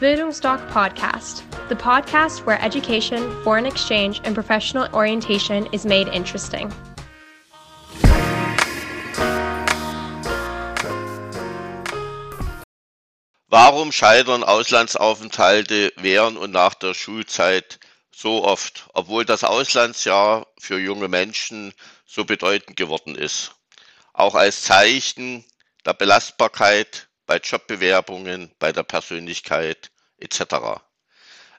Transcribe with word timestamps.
Bildungsdoc 0.00 0.64
Podcast, 0.70 1.42
the 1.68 1.74
podcast 1.74 2.46
where 2.46 2.62
education, 2.62 3.18
foreign 3.42 3.66
exchange, 3.66 4.20
and 4.22 4.32
professional 4.32 4.86
orientation 4.94 5.66
is 5.72 5.84
made 5.84 6.06
interesting. 6.14 6.72
Warum 13.48 13.90
scheitern 13.90 14.44
Auslandsaufenthalte 14.44 15.92
während 15.96 16.38
und 16.38 16.52
nach 16.52 16.74
der 16.74 16.94
Schulzeit 16.94 17.80
so 18.14 18.44
oft, 18.44 18.88
obwohl 18.94 19.24
das 19.24 19.42
Auslandsjahr 19.42 20.46
für 20.60 20.78
junge 20.78 21.08
Menschen 21.08 21.74
so 22.06 22.24
bedeutend 22.24 22.76
geworden 22.76 23.16
ist? 23.16 23.56
Auch 24.12 24.36
als 24.36 24.62
Zeichen 24.62 25.44
der 25.84 25.94
Belastbarkeit 25.94 27.07
bei 27.28 27.36
Jobbewerbungen, 27.36 28.50
bei 28.58 28.72
der 28.72 28.82
Persönlichkeit 28.82 29.90
etc. 30.16 30.80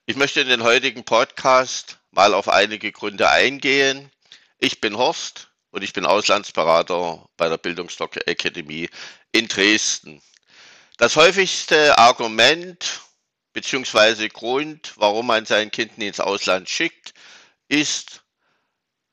Ich 0.08 0.16
möchte 0.16 0.42
in 0.42 0.50
den 0.50 0.64
heutigen 0.64 1.06
Podcast 1.06 2.00
mal 2.10 2.34
auf 2.34 2.50
einige 2.50 2.92
Gründe 2.92 3.30
eingehen. 3.30 4.12
Ich 4.57 4.82
bin 4.82 4.98
Horst 4.98 5.52
und 5.70 5.84
ich 5.84 5.93
bin 5.93 6.07
Auslandsberater 6.07 7.29
bei 7.38 7.50
der 7.50 7.60
Bildungsdoc 7.60 8.18
Akademie 8.28 8.90
in 9.32 9.48
Dresden. 9.48 10.24
Das 10.98 11.16
häufigste 11.16 12.00
Argument 12.00 13.01
bzw. 13.54 14.28
Grund, 14.28 14.93
warum 14.96 15.28
man 15.28 15.46
sein 15.46 15.70
Kind 15.70 16.00
ins 16.00 16.20
Ausland 16.20 16.68
schickt, 16.68 17.14
ist, 17.68 18.24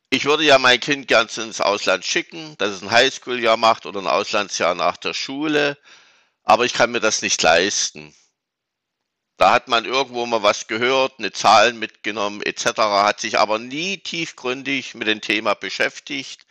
ich 0.09 0.25
würde 0.25 0.45
ja 0.45 0.59
mein 0.59 0.81
Kind 0.81 1.07
ganz 1.07 1.37
ins 1.37 1.61
Ausland 1.61 2.07
schicken, 2.07 2.57
dass 2.57 2.71
es 2.71 2.83
ein 2.83 2.91
Highschool-Jahr 2.91 3.59
macht 3.59 3.85
oder 3.85 4.01
ein 4.01 4.07
Auslandsjahr 4.07 4.75
nach 4.75 4.97
der 4.97 5.13
Schule, 5.13 5.77
aber 6.47 6.65
ich 6.65 6.73
kann 6.73 6.91
mir 6.93 7.01
das 7.01 7.21
nicht 7.21 7.43
leisten. 7.43 8.15
Da 9.37 9.53
hat 9.53 9.69
man 9.69 9.85
irgendwo 9.85 10.25
mal 10.25 10.43
was 10.43 10.67
gehört, 10.67 11.19
eine 11.19 11.33
Zahl 11.33 11.75
mitgenommen 11.75 12.41
etc., 12.43 12.79
hat 12.79 13.21
sich 13.21 13.39
aber 13.39 13.59
nie 13.59 13.99
tiefgründig 13.99 14.95
mit 14.95 15.09
dem 15.09 15.21
Thema 15.21 15.53
beschäftigt 15.55 16.47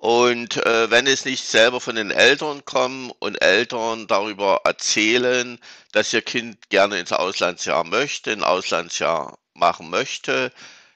und 0.00 0.56
äh, 0.64 0.90
wenn 0.90 1.06
es 1.06 1.26
nicht 1.26 1.44
selber 1.46 1.78
von 1.78 1.94
den 1.94 2.10
Eltern 2.10 2.64
kommt 2.64 3.14
und 3.18 3.36
Eltern 3.42 4.06
darüber 4.06 4.62
erzählen, 4.64 5.58
dass 5.92 6.14
ihr 6.14 6.22
Kind 6.22 6.70
gerne 6.70 6.98
ins 6.98 7.12
Auslandsjahr 7.12 7.84
möchte, 7.84 8.32
ein 8.32 8.42
Auslandsjahr 8.42 9.38
machen 9.52 9.90
möchte, 9.90 10.52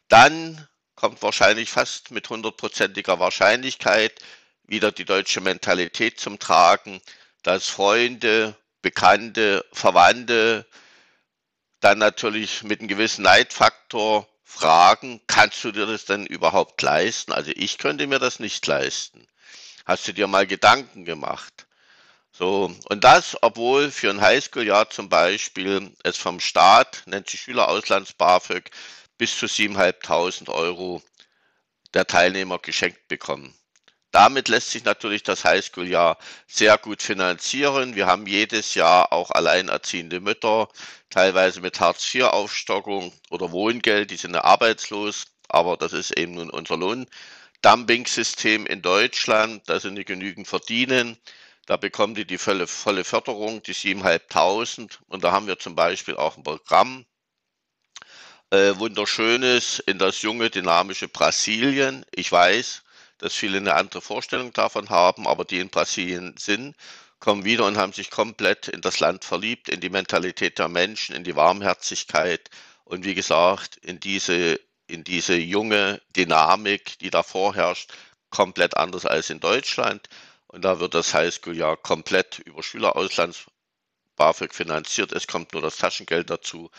dann 0.08 0.66
kommt 0.94 1.20
wahrscheinlich 1.20 1.68
fast 1.70 2.12
mit 2.12 2.30
hundertprozentiger 2.30 3.18
Wahrscheinlichkeit 3.20 4.20
wieder 4.66 4.90
die 4.90 5.04
deutsche 5.04 5.42
Mentalität 5.42 6.18
zum 6.18 6.38
Tragen, 6.38 7.02
dass 7.44 7.68
Freunde, 7.68 8.56
Bekannte, 8.82 9.64
Verwandte 9.72 10.66
dann 11.80 11.98
natürlich 11.98 12.62
mit 12.64 12.80
einem 12.80 12.88
gewissen 12.88 13.22
Neidfaktor 13.22 14.26
fragen, 14.42 15.20
kannst 15.26 15.62
du 15.64 15.70
dir 15.70 15.86
das 15.86 16.06
denn 16.06 16.26
überhaupt 16.26 16.80
leisten? 16.82 17.32
Also 17.32 17.52
ich 17.54 17.78
könnte 17.78 18.06
mir 18.06 18.18
das 18.18 18.40
nicht 18.40 18.66
leisten. 18.66 19.26
Hast 19.84 20.08
du 20.08 20.12
dir 20.12 20.26
mal 20.26 20.46
Gedanken 20.46 21.04
gemacht? 21.04 21.66
So, 22.32 22.74
und 22.88 23.04
das, 23.04 23.36
obwohl 23.42 23.90
für 23.90 24.10
ein 24.10 24.20
Highschool-Jahr 24.20 24.90
zum 24.90 25.08
Beispiel 25.08 25.94
es 26.02 26.16
vom 26.16 26.40
Staat, 26.40 27.02
nennt 27.06 27.28
sich 27.28 27.42
Schülerauslands-BAföG, 27.42 28.70
bis 29.18 29.38
zu 29.38 29.46
7.500 29.46 30.48
Euro 30.48 31.02
der 31.92 32.06
Teilnehmer 32.06 32.58
geschenkt 32.58 33.06
bekommen. 33.06 33.54
Damit 34.14 34.46
lässt 34.46 34.70
sich 34.70 34.84
natürlich 34.84 35.24
das 35.24 35.44
Highschool-Jahr 35.44 36.18
sehr 36.46 36.78
gut 36.78 37.02
finanzieren. 37.02 37.96
Wir 37.96 38.06
haben 38.06 38.28
jedes 38.28 38.76
Jahr 38.76 39.12
auch 39.12 39.32
alleinerziehende 39.32 40.20
Mütter, 40.20 40.68
teilweise 41.10 41.60
mit 41.60 41.80
Hartz-IV-Aufstockung 41.80 43.12
oder 43.30 43.50
Wohngeld, 43.50 44.12
die 44.12 44.16
sind 44.16 44.36
arbeitslos, 44.36 45.24
aber 45.48 45.76
das 45.76 45.92
ist 45.92 46.16
eben 46.16 46.34
nun 46.34 46.48
unser 46.48 46.76
Lohndumping-System 46.76 48.66
in 48.66 48.82
Deutschland, 48.82 49.68
da 49.68 49.80
sie 49.80 49.90
nicht 49.90 50.06
genügend 50.06 50.46
verdienen. 50.46 51.18
Da 51.66 51.76
bekommen 51.76 52.14
die 52.14 52.24
die 52.24 52.38
volle, 52.38 52.68
volle 52.68 53.02
Förderung, 53.02 53.64
die 53.64 53.74
7.500 53.74 54.98
und 55.08 55.24
da 55.24 55.32
haben 55.32 55.48
wir 55.48 55.58
zum 55.58 55.74
Beispiel 55.74 56.16
auch 56.16 56.36
ein 56.36 56.44
Programm, 56.44 57.04
äh, 58.50 58.76
wunderschönes 58.76 59.80
in 59.80 59.98
das 59.98 60.22
junge, 60.22 60.50
dynamische 60.50 61.08
Brasilien. 61.08 62.06
Ich 62.14 62.30
weiß, 62.30 62.83
dass 63.18 63.34
viele 63.34 63.58
eine 63.58 63.74
andere 63.74 64.00
Vorstellung 64.00 64.52
davon 64.52 64.90
haben, 64.90 65.26
aber 65.26 65.44
die 65.44 65.58
in 65.58 65.70
Brasilien 65.70 66.34
sind, 66.38 66.76
kommen 67.20 67.44
wieder 67.44 67.64
und 67.66 67.76
haben 67.76 67.92
sich 67.92 68.10
komplett 68.10 68.68
in 68.68 68.80
das 68.80 69.00
Land 69.00 69.24
verliebt, 69.24 69.68
in 69.68 69.80
die 69.80 69.90
Mentalität 69.90 70.58
der 70.58 70.68
Menschen, 70.68 71.14
in 71.14 71.24
die 71.24 71.36
Warmherzigkeit 71.36 72.50
und 72.84 73.04
wie 73.04 73.14
gesagt, 73.14 73.76
in 73.76 73.98
diese, 73.98 74.60
in 74.86 75.04
diese 75.04 75.34
junge 75.36 76.02
Dynamik, 76.16 76.98
die 76.98 77.10
da 77.10 77.22
vorherrscht, 77.22 77.92
komplett 78.30 78.76
anders 78.76 79.06
als 79.06 79.30
in 79.30 79.40
Deutschland. 79.40 80.08
Und 80.48 80.64
da 80.64 80.80
wird 80.80 80.94
das 80.94 81.14
Highschool-Jahr 81.14 81.76
komplett 81.78 82.40
über 82.40 82.62
Schülerauslands 82.62 83.46
BAföG 84.16 84.54
finanziert. 84.54 85.12
Es 85.12 85.26
kommt 85.26 85.52
nur 85.52 85.62
das 85.62 85.78
Taschengeld 85.78 86.30
dazu. 86.30 86.70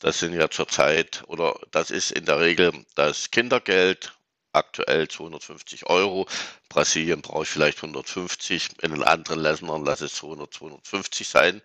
Das 0.00 0.20
sind 0.20 0.32
ja 0.32 0.48
zurzeit 0.48 1.24
oder 1.26 1.58
das 1.70 1.90
ist 1.90 2.12
in 2.12 2.24
der 2.24 2.40
Regel 2.40 2.84
das 2.94 3.30
Kindergeld 3.30 4.12
aktuell 4.58 5.08
250 5.08 5.86
Euro. 5.86 6.26
Brasilien 6.68 7.22
brauche 7.22 7.44
ich 7.44 7.48
vielleicht 7.48 7.78
150. 7.78 8.82
In 8.82 8.92
den 8.92 9.02
anderen 9.02 9.40
Ländern 9.40 9.84
lasse 9.84 10.06
es 10.06 10.14
200, 10.16 10.52
250 10.52 11.28
sein. 11.28 11.62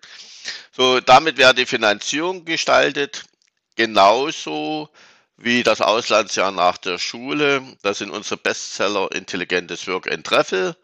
So, 0.72 1.00
damit 1.00 1.36
wäre 1.36 1.54
die 1.54 1.66
Finanzierung 1.66 2.44
gestaltet. 2.44 3.24
Genauso 3.76 4.88
wie 5.36 5.62
das 5.62 5.80
Auslandsjahr 5.80 6.52
nach 6.52 6.78
der 6.78 6.98
Schule. 6.98 7.62
Das 7.82 7.98
sind 7.98 8.10
unsere 8.10 8.36
Bestseller 8.36 9.10
Intelligentes 9.12 9.86
Work 9.86 10.10
and 10.10 10.26
Treffel. 10.26 10.76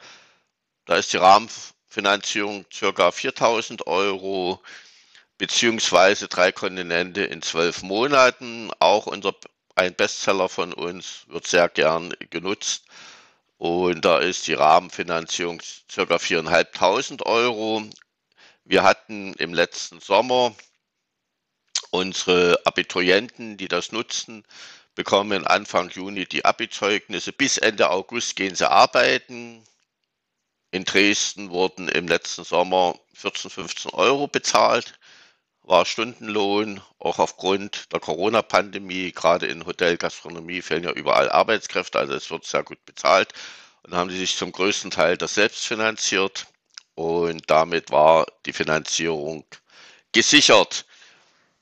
Da 0.86 0.96
ist 0.96 1.12
die 1.12 1.18
Rahmenfinanzierung 1.18 2.66
ca. 2.68 3.10
4000 3.12 3.86
Euro 3.86 4.60
beziehungsweise 5.38 6.28
drei 6.28 6.52
Kontinente 6.52 7.22
in 7.24 7.42
zwölf 7.42 7.82
Monaten. 7.82 8.70
Auch 8.80 9.06
unser 9.06 9.34
ein 9.80 9.94
Bestseller 9.94 10.50
von 10.50 10.74
uns, 10.74 11.24
wird 11.28 11.46
sehr 11.46 11.70
gern 11.70 12.14
genutzt. 12.28 12.84
Und 13.56 14.04
da 14.04 14.18
ist 14.18 14.46
die 14.46 14.52
Rahmenfinanzierung 14.52 15.58
ca. 15.58 16.02
4.500 16.02 17.22
Euro. 17.24 17.84
Wir 18.64 18.82
hatten 18.82 19.32
im 19.34 19.54
letzten 19.54 20.00
Sommer 20.00 20.54
unsere 21.90 22.60
Abiturienten, 22.66 23.56
die 23.56 23.68
das 23.68 23.90
nutzen, 23.90 24.44
bekommen 24.94 25.46
Anfang 25.46 25.88
Juni 25.88 26.26
die 26.26 26.44
Abi-Zeugnisse. 26.44 27.32
Bis 27.32 27.56
Ende 27.56 27.88
August 27.88 28.36
gehen 28.36 28.54
sie 28.54 28.70
arbeiten. 28.70 29.64
In 30.72 30.84
Dresden 30.84 31.48
wurden 31.48 31.88
im 31.88 32.06
letzten 32.06 32.44
Sommer 32.44 32.98
14, 33.14 33.50
15 33.50 33.92
Euro 33.92 34.28
bezahlt 34.28 34.99
war 35.70 35.86
Stundenlohn, 35.86 36.82
auch 36.98 37.18
aufgrund 37.18 37.92
der 37.92 38.00
Corona-Pandemie, 38.00 39.12
gerade 39.12 39.46
in 39.46 39.64
Hotel, 39.64 39.96
Gastronomie 39.96 40.62
fehlen 40.62 40.84
ja 40.84 40.92
überall 40.92 41.30
Arbeitskräfte, 41.30 41.98
also 41.98 42.12
es 42.14 42.30
wird 42.30 42.44
sehr 42.44 42.64
gut 42.64 42.84
bezahlt. 42.84 43.32
Und 43.82 43.94
haben 43.94 44.10
die 44.10 44.18
sich 44.18 44.36
zum 44.36 44.52
größten 44.52 44.90
Teil 44.90 45.16
das 45.16 45.34
selbst 45.34 45.66
finanziert 45.66 46.46
und 46.94 47.48
damit 47.48 47.90
war 47.90 48.26
die 48.44 48.52
Finanzierung 48.52 49.44
gesichert. 50.12 50.84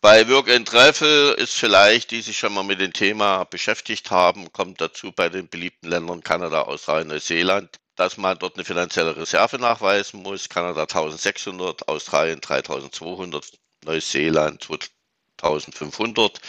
Bei 0.00 0.28
Work 0.28 0.48
and 0.50 0.66
Travel 0.66 1.34
ist 1.34 1.54
vielleicht, 1.54 2.10
die 2.10 2.22
sich 2.22 2.38
schon 2.38 2.54
mal 2.54 2.64
mit 2.64 2.80
dem 2.80 2.92
Thema 2.92 3.44
beschäftigt 3.44 4.10
haben, 4.10 4.52
kommt 4.52 4.80
dazu 4.80 5.12
bei 5.12 5.28
den 5.28 5.48
beliebten 5.48 5.88
Ländern 5.88 6.22
Kanada, 6.22 6.62
Australien, 6.62 7.08
Neuseeland, 7.08 7.78
dass 7.94 8.16
man 8.16 8.38
dort 8.38 8.54
eine 8.54 8.64
finanzielle 8.64 9.16
Reserve 9.16 9.58
nachweisen 9.58 10.22
muss. 10.22 10.48
Kanada 10.48 10.82
1600, 10.82 11.88
Australien 11.88 12.40
3200, 12.40 13.57
Neuseeland 13.84 14.62
2500. 14.62 16.40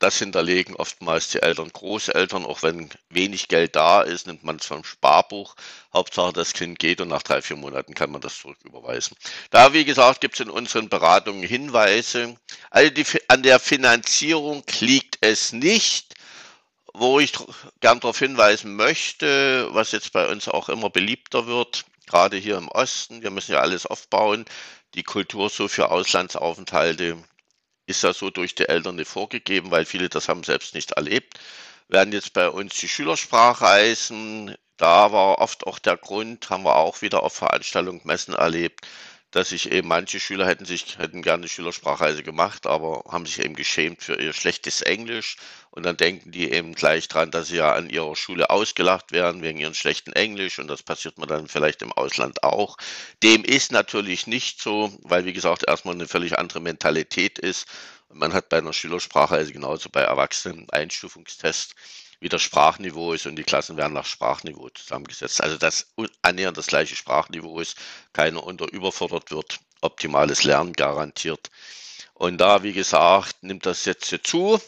Das 0.00 0.18
hinterlegen 0.18 0.74
oftmals 0.76 1.28
die 1.28 1.40
Eltern, 1.40 1.72
Großeltern, 1.72 2.44
auch 2.44 2.62
wenn 2.62 2.90
wenig 3.08 3.48
Geld 3.48 3.76
da 3.76 4.02
ist, 4.02 4.26
nimmt 4.26 4.42
man 4.42 4.56
es 4.56 4.66
vom 4.66 4.84
Sparbuch. 4.84 5.54
Hauptsache 5.94 6.32
das 6.32 6.52
Kind 6.52 6.78
geht 6.78 7.00
und 7.00 7.08
nach 7.08 7.22
drei, 7.22 7.40
vier 7.40 7.56
Monaten 7.56 7.94
kann 7.94 8.10
man 8.10 8.20
das 8.20 8.38
zurücküberweisen. 8.38 9.16
Da, 9.50 9.72
wie 9.72 9.84
gesagt, 9.84 10.20
gibt 10.20 10.34
es 10.34 10.40
in 10.40 10.50
unseren 10.50 10.88
Beratungen 10.88 11.42
Hinweise. 11.46 12.36
Also 12.70 12.90
die, 12.90 13.06
an 13.28 13.42
der 13.42 13.60
Finanzierung 13.60 14.62
liegt 14.80 15.18
es 15.20 15.52
nicht. 15.52 16.14
Wo 16.96 17.18
ich 17.18 17.32
gern 17.80 17.98
darauf 17.98 18.18
hinweisen 18.20 18.76
möchte, 18.76 19.68
was 19.72 19.90
jetzt 19.90 20.12
bei 20.12 20.30
uns 20.30 20.48
auch 20.48 20.68
immer 20.68 20.90
beliebter 20.90 21.46
wird, 21.48 21.84
gerade 22.06 22.36
hier 22.36 22.56
im 22.56 22.68
Osten, 22.68 23.22
wir 23.22 23.30
müssen 23.30 23.52
ja 23.52 23.60
alles 23.60 23.84
aufbauen, 23.84 24.44
die 24.94 25.02
Kultur 25.02 25.50
so 25.50 25.68
für 25.68 25.90
Auslandsaufenthalte 25.90 27.18
ist 27.86 28.02
ja 28.02 28.12
so 28.12 28.30
durch 28.30 28.54
die 28.54 28.68
Eltern 28.68 28.96
nicht 28.96 29.08
vorgegeben, 29.08 29.70
weil 29.70 29.84
viele 29.84 30.08
das 30.08 30.28
haben 30.28 30.44
selbst 30.44 30.74
nicht 30.74 30.92
erlebt. 30.92 31.38
Werden 31.88 32.12
jetzt 32.12 32.32
bei 32.32 32.48
uns 32.48 32.78
die 32.78 32.88
Schülersprachreisen, 32.88 34.56
da 34.76 35.12
war 35.12 35.38
oft 35.38 35.66
auch 35.66 35.78
der 35.78 35.96
Grund, 35.96 36.48
haben 36.50 36.64
wir 36.64 36.76
auch 36.76 37.02
wieder 37.02 37.22
auf 37.22 37.34
Veranstaltungen, 37.34 38.00
Messen 38.04 38.34
erlebt, 38.34 38.86
dass 39.34 39.48
sich 39.48 39.72
eben 39.72 39.88
manche 39.88 40.20
Schüler 40.20 40.46
hätten 40.46 40.64
sich 40.64 40.98
hätten 40.98 41.20
gerne 41.20 41.48
Schülersprachreise 41.48 42.22
gemacht, 42.22 42.66
aber 42.66 43.04
haben 43.10 43.26
sich 43.26 43.40
eben 43.40 43.56
geschämt 43.56 44.00
für 44.00 44.14
ihr 44.20 44.32
schlechtes 44.32 44.80
Englisch 44.80 45.36
und 45.72 45.84
dann 45.84 45.96
denken 45.96 46.30
die 46.30 46.52
eben 46.52 46.74
gleich 46.74 47.08
dran, 47.08 47.32
dass 47.32 47.48
sie 47.48 47.56
ja 47.56 47.72
an 47.72 47.90
ihrer 47.90 48.14
Schule 48.14 48.48
ausgelacht 48.50 49.10
werden 49.10 49.42
wegen 49.42 49.58
ihrem 49.58 49.74
schlechten 49.74 50.12
Englisch 50.12 50.60
und 50.60 50.68
das 50.68 50.84
passiert 50.84 51.18
mir 51.18 51.26
dann 51.26 51.48
vielleicht 51.48 51.82
im 51.82 51.92
Ausland 51.92 52.44
auch. 52.44 52.76
Dem 53.24 53.42
ist 53.42 53.72
natürlich 53.72 54.28
nicht 54.28 54.62
so, 54.62 54.96
weil 55.02 55.24
wie 55.24 55.32
gesagt 55.32 55.64
erstmal 55.66 55.94
eine 55.94 56.06
völlig 56.06 56.38
andere 56.38 56.60
Mentalität 56.60 57.40
ist. 57.40 57.66
Man 58.12 58.34
hat 58.34 58.48
bei 58.48 58.58
einer 58.58 58.72
Schülersprachreise 58.72 59.52
genauso 59.52 59.88
bei 59.90 60.02
Erwachsenen 60.02 60.70
Einstufungstests 60.70 61.74
wie 62.24 62.30
das 62.30 62.40
Sprachniveau 62.40 63.12
ist 63.12 63.26
und 63.26 63.36
die 63.36 63.44
Klassen 63.44 63.76
werden 63.76 63.92
nach 63.92 64.06
Sprachniveau 64.06 64.70
zusammengesetzt. 64.70 65.42
Also 65.42 65.58
dass 65.58 65.92
annähernd 66.22 66.56
das 66.56 66.68
gleiche 66.68 66.96
Sprachniveau 66.96 67.60
ist, 67.60 67.76
keiner 68.14 68.42
unter 68.42 68.72
überfordert 68.72 69.30
wird, 69.30 69.60
optimales 69.82 70.42
Lernen 70.42 70.72
garantiert. 70.72 71.50
Und 72.14 72.38
da, 72.38 72.62
wie 72.62 72.72
gesagt, 72.72 73.42
nimmt 73.42 73.66
das 73.66 73.84
jetzt 73.84 74.08
zu. 74.26 74.58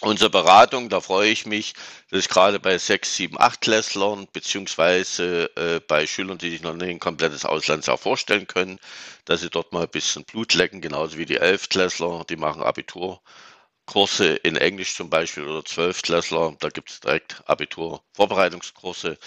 Unsere 0.00 0.30
Beratung, 0.30 0.88
da 0.88 1.02
freue 1.02 1.28
ich 1.28 1.44
mich, 1.44 1.74
dass 2.10 2.20
ich 2.20 2.28
gerade 2.30 2.58
bei 2.58 2.78
6, 2.78 3.14
7, 3.14 3.38
8 3.38 3.60
Klässlern 3.60 4.26
beziehungsweise 4.32 5.54
äh, 5.56 5.80
bei 5.86 6.06
Schülern, 6.06 6.38
die 6.38 6.48
sich 6.48 6.62
noch 6.62 6.72
nicht 6.72 6.88
ein 6.88 6.98
komplettes 6.98 7.44
Auslandsjahr 7.44 7.98
vorstellen 7.98 8.46
können, 8.46 8.80
dass 9.26 9.42
sie 9.42 9.50
dort 9.50 9.74
mal 9.74 9.82
ein 9.82 9.90
bisschen 9.90 10.24
Blut 10.24 10.54
lecken, 10.54 10.80
genauso 10.80 11.18
wie 11.18 11.26
die 11.26 11.36
11 11.36 11.68
Klässler, 11.68 12.24
die 12.26 12.36
machen 12.36 12.62
Abitur 12.62 13.20
Kurse 13.86 14.34
in 14.36 14.56
Englisch 14.56 14.94
zum 14.94 15.10
Beispiel 15.10 15.44
oder 15.44 15.64
Zwölftklässler, 15.64 16.56
da 16.60 16.68
gibt 16.68 16.90
es 16.90 17.00
direkt 17.00 17.42
Abitur-Vorbereitungskurse. 17.46 19.18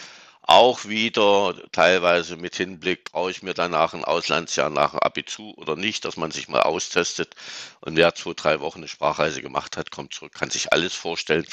Auch 0.42 0.86
wieder 0.86 1.56
teilweise 1.74 2.38
mit 2.38 2.56
Hinblick, 2.56 3.12
brauche 3.12 3.32
ich 3.32 3.44
mir 3.44 3.54
danach 3.54 3.94
ein 3.94 4.06
Auslandsjahr 4.06 4.70
nach 4.70 4.92
dem 4.92 5.00
Abi 5.02 5.26
zu 5.26 5.54
oder 5.58 5.76
nicht, 5.76 6.06
dass 6.06 6.16
man 6.16 6.32
sich 6.32 6.48
mal 6.48 6.62
austestet. 6.62 7.36
Und 7.82 7.98
wer 7.98 8.16
zwei, 8.16 8.34
drei 8.34 8.62
Wochen 8.62 8.80
eine 8.80 8.88
Sprachreise 8.88 9.42
gemacht 9.42 9.76
hat, 9.76 9.92
kommt 9.92 10.14
zurück, 10.14 10.34
kann 10.34 10.50
sich 10.50 10.72
alles 10.72 10.94
vorstellen. 10.94 11.46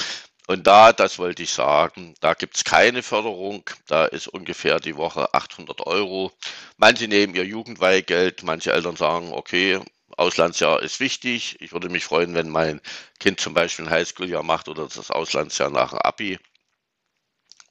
Und 0.47 0.67
da, 0.67 0.93
das 0.93 1.17
wollte 1.17 1.43
ich 1.43 1.51
sagen, 1.51 2.13
da 2.21 2.35
gibt 2.35 2.55
es 2.55 2.63
keine 2.63 3.01
Förderung. 3.03 3.69
Da 3.87 4.05
ist 4.05 4.27
ungefähr 4.27 4.79
die 4.79 4.95
Woche 4.95 5.33
800 5.33 5.81
Euro. 5.87 6.31
Manche 6.77 7.07
nehmen 7.07 7.35
ihr 7.35 7.45
Jugendweihgeld, 7.45 8.43
manche 8.43 8.71
Eltern 8.71 8.95
sagen, 8.95 9.33
okay, 9.33 9.81
Auslandsjahr 10.17 10.81
ist 10.81 10.99
wichtig. 10.99 11.57
Ich 11.61 11.71
würde 11.71 11.89
mich 11.89 12.05
freuen, 12.05 12.33
wenn 12.33 12.49
mein 12.49 12.81
Kind 13.19 13.39
zum 13.39 13.53
Beispiel 13.53 13.85
ein 13.85 13.91
Highschool-Jahr 13.91 14.43
macht 14.43 14.67
oder 14.67 14.87
das 14.87 15.11
Auslandsjahr 15.11 15.69
nach 15.69 15.91
dem 15.91 15.99
Abi. 15.99 16.39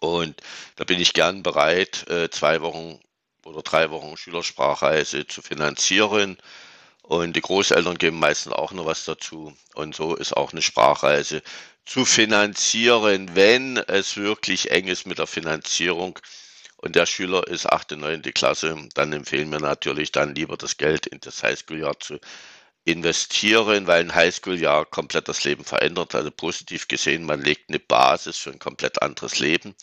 Und 0.01 0.41
da 0.77 0.85
bin 0.85 1.01
ich 1.01 1.15
gern 1.15 1.43
bereit, 1.43 2.09
äh, 2.09 2.29
zwei 2.31 2.61
Wochen 2.61 3.01
oder 3.45 3.63
drei 3.63 3.91
Wochen 3.91 4.17
Schülersprachreise 4.17 5.27
zu 5.27 5.43
finanzieren. 5.43 6.37
Und 7.03 7.37
die 7.37 7.41
Großeltern 7.41 7.99
geben 7.99 8.19
meistens 8.19 8.53
auch 8.53 8.73
noch 8.73 8.87
was 8.87 9.05
dazu. 9.05 9.57
Und 9.75 9.95
so 9.95 10.15
ist 10.15 10.37
auch 10.37 10.53
eine 10.53 10.63
Sprachreise 10.63 11.43
zu 11.85 12.05
finanzieren, 12.05 13.35
wenn 13.35 13.77
es 13.77 14.17
wirklich 14.17 14.71
eng 14.71 14.89
ist 14.89 15.07
mit 15.07 15.19
der 15.19 15.27
Finanzierung 15.27 16.19
und 16.85 16.97
der 16.97 17.07
Schüler 17.07 17.47
ist 17.49 17.65
8., 17.65 17.93
9. 17.93 18.21
Klasse, 18.35 18.77
dann 18.93 19.15
empfehlen 19.15 19.51
wir 19.51 19.59
natürlich 19.59 20.13
dann 20.13 20.35
lieber 20.35 20.59
das 20.59 20.77
Geld 20.77 21.07
in 21.07 21.19
das 21.21 21.43
Highschool-Jahr 21.43 21.99
zu 21.99 22.21
investieren, 22.85 23.87
weil 23.87 24.01
ein 24.01 24.15
Highschool-Jahr 24.15 24.85
komplett 24.85 25.29
das 25.29 25.45
Leben 25.45 25.65
verändert. 25.65 26.15
Also 26.15 26.31
positiv 26.31 26.87
gesehen, 26.87 27.25
man 27.25 27.41
legt 27.41 27.71
eine 27.71 27.79
Basis 27.79 28.37
für 28.37 28.51
ein 28.51 28.59
komplett 28.59 29.01
anderes 29.01 29.39
Leben, 29.39 29.75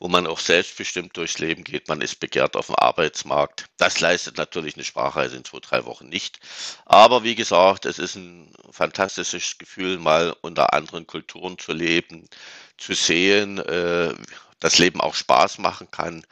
wo 0.00 0.08
man 0.08 0.26
auch 0.26 0.40
selbstbestimmt 0.40 1.16
durchs 1.16 1.38
Leben 1.38 1.62
geht. 1.62 1.86
Man 1.86 2.00
ist 2.00 2.18
begehrt 2.18 2.56
auf 2.56 2.66
dem 2.66 2.74
Arbeitsmarkt. 2.74 3.66
Das 3.76 4.00
leistet 4.00 4.36
natürlich 4.36 4.74
eine 4.74 4.82
Sprachreise 4.82 5.36
in 5.36 5.44
zwei, 5.44 5.60
drei 5.60 5.84
Wochen 5.84 6.08
nicht. 6.08 6.40
Aber 6.84 7.22
wie 7.22 7.36
gesagt, 7.36 7.86
es 7.86 8.00
ist 8.00 8.16
ein 8.16 8.52
fantastisches 8.72 9.56
Gefühl, 9.56 9.98
mal 9.98 10.34
unter 10.40 10.74
anderen 10.74 11.06
Kulturen 11.06 11.58
zu 11.58 11.72
leben, 11.72 12.28
zu 12.76 12.94
sehen, 12.94 13.58
äh, 13.58 14.14
das 14.60 14.78
Leben 14.78 15.00
auch 15.00 15.14
Spaß 15.14 15.58
machen 15.58 15.90
kann, 15.90 16.24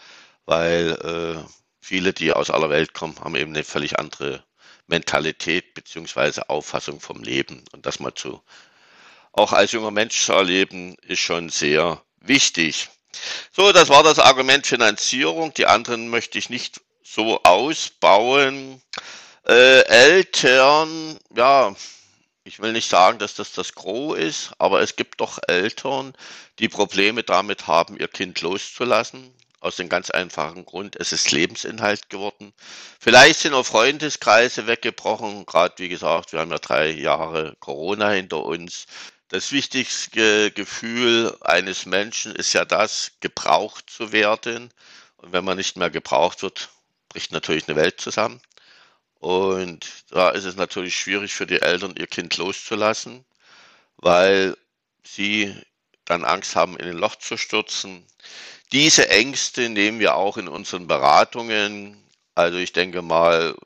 weil 0.46 0.92
äh, 0.92 1.48
viele, 1.80 2.12
die 2.12 2.32
aus 2.32 2.50
aller 2.50 2.70
Welt 2.70 2.94
kommen, 2.94 3.18
haben 3.20 3.36
eben 3.36 3.54
eine 3.54 3.64
völlig 3.64 3.98
andere 3.98 4.44
Mentalität 4.86 5.74
beziehungsweise 5.74 6.48
Auffassung 6.48 7.00
vom 7.00 7.22
Leben. 7.22 7.64
Und 7.72 7.86
das 7.86 8.00
mal 8.00 8.14
zu 8.14 8.42
auch 9.32 9.52
als 9.52 9.72
junger 9.72 9.90
Mensch 9.90 10.24
zu 10.24 10.32
erleben, 10.32 10.96
ist 11.06 11.20
schon 11.20 11.48
sehr 11.48 12.02
wichtig. 12.20 12.88
So, 13.52 13.72
das 13.72 13.88
war 13.88 14.02
das 14.02 14.18
Argument 14.18 14.66
Finanzierung. 14.66 15.54
Die 15.54 15.66
anderen 15.66 16.08
möchte 16.08 16.38
ich 16.38 16.50
nicht 16.50 16.80
so 17.02 17.42
ausbauen. 17.42 18.82
Äh, 19.46 19.82
Eltern, 19.86 21.18
ja, 21.34 21.74
ich 22.48 22.60
will 22.60 22.72
nicht 22.72 22.88
sagen, 22.88 23.18
dass 23.18 23.34
das 23.34 23.52
das 23.52 23.74
Gros 23.74 24.16
ist, 24.16 24.50
aber 24.56 24.80
es 24.80 24.96
gibt 24.96 25.20
doch 25.20 25.38
Eltern, 25.46 26.14
die 26.58 26.70
Probleme 26.70 27.22
damit 27.22 27.66
haben, 27.66 27.98
ihr 27.98 28.08
Kind 28.08 28.40
loszulassen. 28.40 29.32
Aus 29.60 29.76
dem 29.76 29.88
ganz 29.88 30.08
einfachen 30.10 30.64
Grund, 30.64 30.96
es 30.96 31.12
ist 31.12 31.32
Lebensinhalt 31.32 32.08
geworden. 32.10 32.52
Vielleicht 33.00 33.40
sind 33.40 33.54
auch 33.54 33.66
Freundeskreise 33.66 34.68
weggebrochen. 34.68 35.46
Gerade 35.46 35.74
wie 35.78 35.88
gesagt, 35.88 36.32
wir 36.32 36.40
haben 36.40 36.52
ja 36.52 36.58
drei 36.58 36.90
Jahre 36.90 37.56
Corona 37.58 38.10
hinter 38.10 38.44
uns. 38.44 38.86
Das 39.28 39.50
wichtigste 39.50 40.52
Gefühl 40.52 41.36
eines 41.40 41.86
Menschen 41.86 42.36
ist 42.36 42.52
ja 42.52 42.64
das, 42.64 43.12
gebraucht 43.20 43.90
zu 43.90 44.12
werden. 44.12 44.72
Und 45.16 45.32
wenn 45.32 45.44
man 45.44 45.56
nicht 45.56 45.76
mehr 45.76 45.90
gebraucht 45.90 46.42
wird, 46.42 46.70
bricht 47.08 47.32
natürlich 47.32 47.68
eine 47.68 47.76
Welt 47.76 48.00
zusammen. 48.00 48.40
Und 49.18 49.86
da 50.10 50.30
ist 50.30 50.44
es 50.44 50.56
natürlich 50.56 50.96
schwierig 50.96 51.34
für 51.34 51.46
die 51.46 51.60
Eltern, 51.60 51.94
ihr 51.96 52.06
Kind 52.06 52.36
loszulassen, 52.36 53.24
weil 53.96 54.56
sie 55.04 55.54
dann 56.04 56.24
Angst 56.24 56.56
haben, 56.56 56.76
in 56.76 56.88
ein 56.88 56.96
Loch 56.96 57.16
zu 57.16 57.36
stürzen. 57.36 58.06
Diese 58.72 59.08
Ängste 59.08 59.68
nehmen 59.68 59.98
wir 59.98 60.14
auch 60.14 60.36
in 60.36 60.48
unseren 60.48 60.86
Beratungen. 60.86 62.02
Also 62.34 62.58
ich 62.58 62.72
denke 62.72 63.02
mal, 63.02 63.56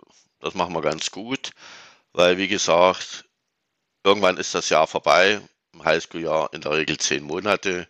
das 0.40 0.54
machen 0.54 0.74
wir 0.74 0.82
ganz 0.82 1.10
gut, 1.10 1.50
weil 2.12 2.38
wie 2.38 2.48
gesagt, 2.48 3.24
irgendwann 4.04 4.38
ist 4.38 4.54
das 4.54 4.70
Jahr 4.70 4.86
vorbei, 4.86 5.40
im 5.74 5.84
Highschool-Jahr 5.84 6.52
in 6.52 6.62
der 6.62 6.72
Regel 6.72 6.98
zehn 6.98 7.22
Monate. 7.24 7.88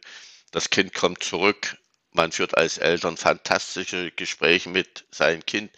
Das 0.50 0.70
Kind 0.70 0.94
kommt 0.94 1.22
zurück. 1.22 1.76
Man 2.10 2.32
führt 2.32 2.56
als 2.58 2.78
Eltern 2.78 3.16
fantastische 3.16 4.10
Gespräche 4.10 4.68
mit 4.68 5.04
seinem 5.10 5.44
Kind 5.46 5.70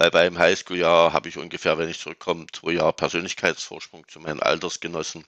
weil 0.00 0.10
beim 0.10 0.38
Highschool-Jahr 0.38 1.12
habe 1.12 1.28
ich 1.28 1.36
ungefähr, 1.36 1.76
wenn 1.76 1.90
ich 1.90 1.98
zurückkomme, 2.00 2.46
zwei 2.54 2.72
Jahre 2.72 2.94
Persönlichkeitsvorsprung 2.94 4.08
zu 4.08 4.18
meinen 4.18 4.40
Altersgenossen. 4.40 5.26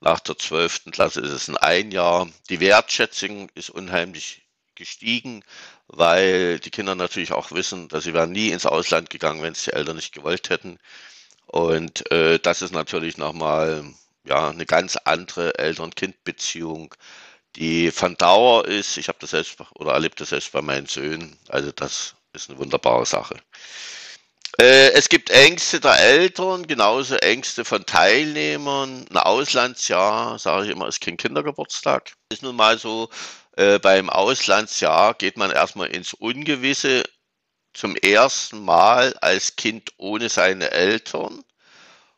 Nach 0.00 0.18
der 0.18 0.36
zwölften 0.36 0.90
Klasse 0.90 1.20
ist 1.20 1.30
es 1.30 1.48
ein 1.48 1.56
ein 1.58 1.92
Jahr. 1.92 2.28
Die 2.48 2.58
Wertschätzung 2.58 3.50
ist 3.54 3.70
unheimlich 3.70 4.42
gestiegen, 4.74 5.44
weil 5.86 6.58
die 6.58 6.70
Kinder 6.70 6.96
natürlich 6.96 7.30
auch 7.30 7.52
wissen, 7.52 7.86
dass 7.86 8.02
sie 8.02 8.12
wären 8.12 8.32
nie 8.32 8.48
ins 8.50 8.66
Ausland 8.66 9.10
gegangen, 9.10 9.42
wenn 9.42 9.52
es 9.52 9.62
die 9.62 9.74
Eltern 9.74 9.94
nicht 9.94 10.12
gewollt 10.12 10.50
hätten. 10.50 10.78
Und 11.46 12.10
äh, 12.10 12.40
das 12.40 12.62
ist 12.62 12.72
natürlich 12.72 13.16
nochmal 13.16 13.84
ja, 14.24 14.50
eine 14.50 14.66
ganz 14.66 14.96
andere 14.96 15.56
Eltern-Kind-Beziehung, 15.56 16.96
die 17.54 17.92
von 17.92 18.16
Dauer 18.16 18.66
ist. 18.66 18.96
Ich 18.96 19.06
habe 19.06 19.18
das 19.20 19.30
selbst 19.30 19.56
oder 19.74 19.92
erlebt 19.92 20.20
das 20.20 20.30
selbst 20.30 20.50
bei 20.50 20.62
meinen 20.62 20.86
Söhnen. 20.86 21.38
Also 21.48 21.70
das 21.70 22.16
ist 22.32 22.50
eine 22.50 22.58
wunderbare 22.58 23.06
Sache. 23.06 23.36
Äh, 24.60 24.92
es 24.92 25.08
gibt 25.08 25.30
Ängste 25.30 25.80
der 25.80 25.98
Eltern, 25.98 26.66
genauso 26.66 27.16
Ängste 27.16 27.64
von 27.64 27.86
Teilnehmern. 27.86 29.06
Ein 29.08 29.16
Auslandsjahr, 29.16 30.38
sage 30.38 30.66
ich 30.66 30.70
immer, 30.72 30.86
ist 30.86 31.00
kein 31.00 31.16
Kindergeburtstag. 31.16 32.12
Ist 32.30 32.42
nun 32.42 32.56
mal 32.56 32.78
so, 32.78 33.08
äh, 33.56 33.78
beim 33.78 34.10
Auslandsjahr 34.10 35.14
geht 35.14 35.38
man 35.38 35.50
erstmal 35.50 35.88
ins 35.88 36.12
Ungewisse 36.12 37.04
zum 37.72 37.96
ersten 37.96 38.62
Mal 38.62 39.14
als 39.22 39.56
Kind 39.56 39.92
ohne 39.96 40.28
seine 40.28 40.70
Eltern. 40.72 41.42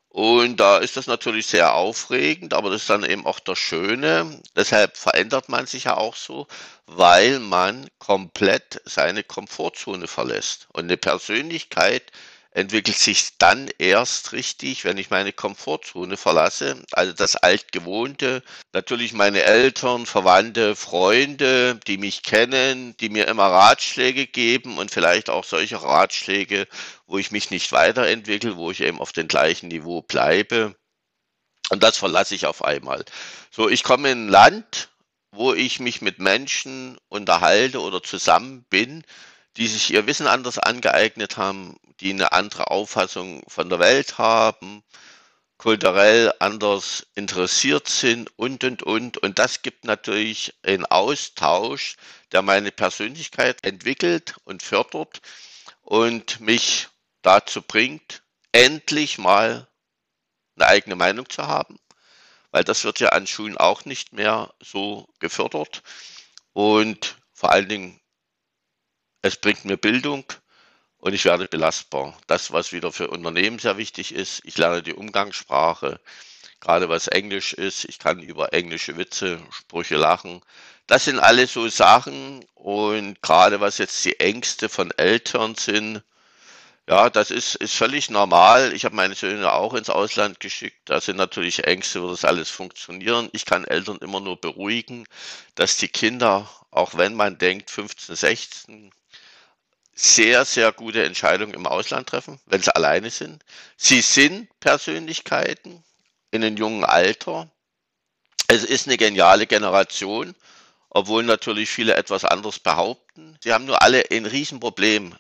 Und 0.08 0.56
da 0.58 0.78
ist 0.78 0.96
das 0.96 1.06
natürlich 1.06 1.46
sehr 1.46 1.75
aufregend, 1.75 2.54
aber 2.54 2.70
das 2.70 2.82
ist 2.82 2.90
dann 2.90 3.04
eben 3.04 3.25
auch 3.25 3.38
das 3.40 3.58
Schöne. 3.61 4.40
Deshalb 4.56 4.96
verändert 4.96 5.49
man 5.49 5.66
sich 5.66 5.84
ja 5.84 5.96
auch 5.96 6.16
so, 6.16 6.49
weil 6.87 7.38
man 7.38 7.88
komplett 7.99 8.82
seine 8.84 9.22
Komfortzone 9.22 10.08
verlässt. 10.08 10.66
Und 10.72 10.84
eine 10.84 10.96
Persönlichkeit 10.96 12.11
entwickelt 12.54 12.99
sich 12.99 13.38
dann 13.38 13.71
erst 13.78 14.32
richtig, 14.32 14.85
wenn 14.85 14.99
ich 14.99 15.11
meine 15.11 15.32
Komfortzone 15.32 16.16
verlasse, 16.16 16.82
also 16.92 17.12
das 17.12 17.37
Altgewohnte. 17.37 18.42
Natürlich 18.73 19.14
meine 19.14 19.42
Eltern, 19.42 20.04
Verwandte, 20.04 20.76
Freunde, 20.76 21.80
die 21.87 21.97
mich 21.97 22.23
kennen, 22.23 22.94
die 22.99 23.09
mir 23.09 23.26
immer 23.28 23.47
Ratschläge 23.47 24.26
geben 24.26 24.76
und 24.78 24.90
vielleicht 24.90 25.30
auch 25.30 25.44
solche 25.44 25.82
Ratschläge, 25.82 26.68
wo 27.06 27.18
ich 27.18 27.30
mich 27.30 27.50
nicht 27.50 27.73
weiterentwickle, 27.73 28.56
wo 28.56 28.71
ich 28.71 28.82
eben 28.82 29.00
auf 29.00 29.12
dem 29.12 29.28
gleichen 29.28 29.68
Niveau 29.68 30.02
bleibe. 30.02 30.76
Und 31.71 31.82
das 31.82 31.97
verlasse 31.97 32.35
ich 32.35 32.44
auf 32.44 32.62
einmal. 32.62 33.04
So, 33.50 33.71
ich 33.71 33.82
komme 33.82 34.11
in 34.11 34.26
ein 34.26 34.28
Land, 34.28 34.90
wo 35.30 35.54
ich 35.54 35.80
mich 35.80 36.02
mit 36.02 36.18
Menschen 36.18 36.99
unterhalte 37.09 37.80
oder 37.80 38.02
zusammen 38.02 38.66
bin, 38.68 39.04
die 39.56 39.66
sich 39.66 39.92
ihr 39.92 40.06
Wissen 40.06 40.26
anders 40.26 40.59
angeeignet 40.59 41.37
haben, 41.37 41.76
die 42.00 42.11
eine 42.11 42.32
andere 42.32 42.71
Auffassung 42.71 43.42
von 43.49 43.68
der 43.68 43.78
Welt 43.78 44.18
haben, 44.18 44.82
kulturell 45.62 46.32
anders 46.40 47.06
interessiert 47.14 47.88
sind 47.88 48.37
und, 48.37 48.64
und, 48.64 48.82
und. 48.82 49.18
Und 49.18 49.38
das 49.38 49.62
gibt 49.62 49.85
natürlich 49.85 50.54
einen 50.64 50.87
Austausch, 50.87 51.97
der 52.32 52.42
meine 52.42 52.73
Persönlichkeit 52.73 53.64
entwickelt 53.64 54.35
und 54.44 54.62
fördert 54.62 55.21
und 55.82 56.40
mich 56.40 56.88
dazu 57.23 57.62
bringt, 57.62 58.23
endlich 58.50 59.18
mal 59.18 59.68
eine 60.56 60.66
eigene 60.66 60.97
Meinung 60.97 61.28
zu 61.28 61.47
haben, 61.47 61.78
weil 62.50 62.64
das 62.64 62.82
wird 62.85 62.99
ja 62.99 63.11
an 63.11 63.28
Schulen 63.28 63.56
auch 63.56 63.85
nicht 63.85 64.12
mehr 64.12 64.52
so 64.61 65.09
gefördert. 65.21 65.82
Und 66.52 67.16
vor 67.32 67.52
allen 67.52 67.68
Dingen, 67.68 68.00
es 69.23 69.37
bringt 69.37 69.64
mir 69.64 69.76
Bildung 69.76 70.25
und 70.99 71.14
ich 71.14 71.25
werde 71.25 71.49
belastbar. 71.49 72.17
Das, 72.26 72.52
was 72.52 72.73
wieder 72.73 72.93
für 72.93 73.09
Unternehmen 73.09 73.59
sehr 73.59 73.76
wichtig 73.76 74.14
ist, 74.14 74.43
ich 74.45 74.59
lerne 74.59 74.83
die 74.83 74.95
Umgangssprache, 74.95 76.00
gerade 76.61 76.88
was 76.88 77.09
Englisch 77.09 77.52
ist, 77.52 77.85
ich 77.85 77.99
kann 77.99 78.21
über 78.21 78.52
englische 78.52 78.97
Witze, 78.97 79.41
Sprüche 79.50 79.97
lachen. 79.97 80.43
Das 80.87 81.05
sind 81.05 81.19
alles 81.19 81.52
so 81.52 81.69
Sachen 81.69 82.45
und 82.55 83.23
gerade 83.23 83.61
was 83.61 83.79
jetzt 83.79 84.05
die 84.05 84.19
Ängste 84.21 84.69
von 84.69 84.91
Eltern 84.93 85.55
sind, 85.55 86.02
ja, 86.88 87.11
das 87.11 87.31
ist, 87.31 87.55
ist 87.57 87.75
völlig 87.75 88.11
normal. 88.11 88.73
Ich 88.73 88.85
habe 88.85 88.97
meine 88.97 89.14
Söhne 89.14 89.52
auch 89.52 89.75
ins 89.75 89.88
Ausland 89.88 90.41
geschickt. 90.41 90.81
Da 90.87 91.00
sind 91.00 91.17
natürlich 91.17 91.64
Ängste, 91.64 92.02
wird 92.02 92.12
das 92.12 92.25
alles 92.25 92.50
funktionieren. 92.50 93.29
Ich 93.33 93.45
kann 93.45 93.64
Eltern 93.64 93.99
immer 93.99 94.21
nur 94.21 94.41
beruhigen, 94.41 95.07
dass 95.55 95.76
die 95.76 95.88
Kinder, 95.88 96.50
auch 96.71 96.97
wenn 96.97 97.14
man 97.14 97.38
denkt, 97.38 97.71
15, 97.71 98.17
16, 98.17 98.93
sehr, 100.02 100.44
sehr 100.44 100.73
gute 100.73 101.04
Entscheidungen 101.04 101.54
im 101.54 101.66
Ausland 101.66 102.09
treffen, 102.09 102.40
wenn 102.47 102.61
sie 102.61 102.75
alleine 102.75 103.09
sind. 103.11 103.44
Sie 103.76 104.00
sind 104.00 104.49
Persönlichkeiten 104.59 105.85
in 106.32 106.42
einem 106.42 106.56
jungen 106.56 106.85
Alter. 106.85 107.49
Es 108.49 108.64
ist 108.64 108.88
eine 108.88 108.97
geniale 108.97 109.47
Generation, 109.47 110.35
obwohl 110.90 111.23
natürlich 111.23 111.71
viele 111.71 111.94
etwas 111.94 112.25
anderes 112.25 112.59
behaupten. 112.59 113.38
Sie 113.44 113.52
haben 113.52 113.64
nur 113.64 113.80
alle 113.80 114.04
ein 114.11 114.26
Riesenproblem. 114.26 115.16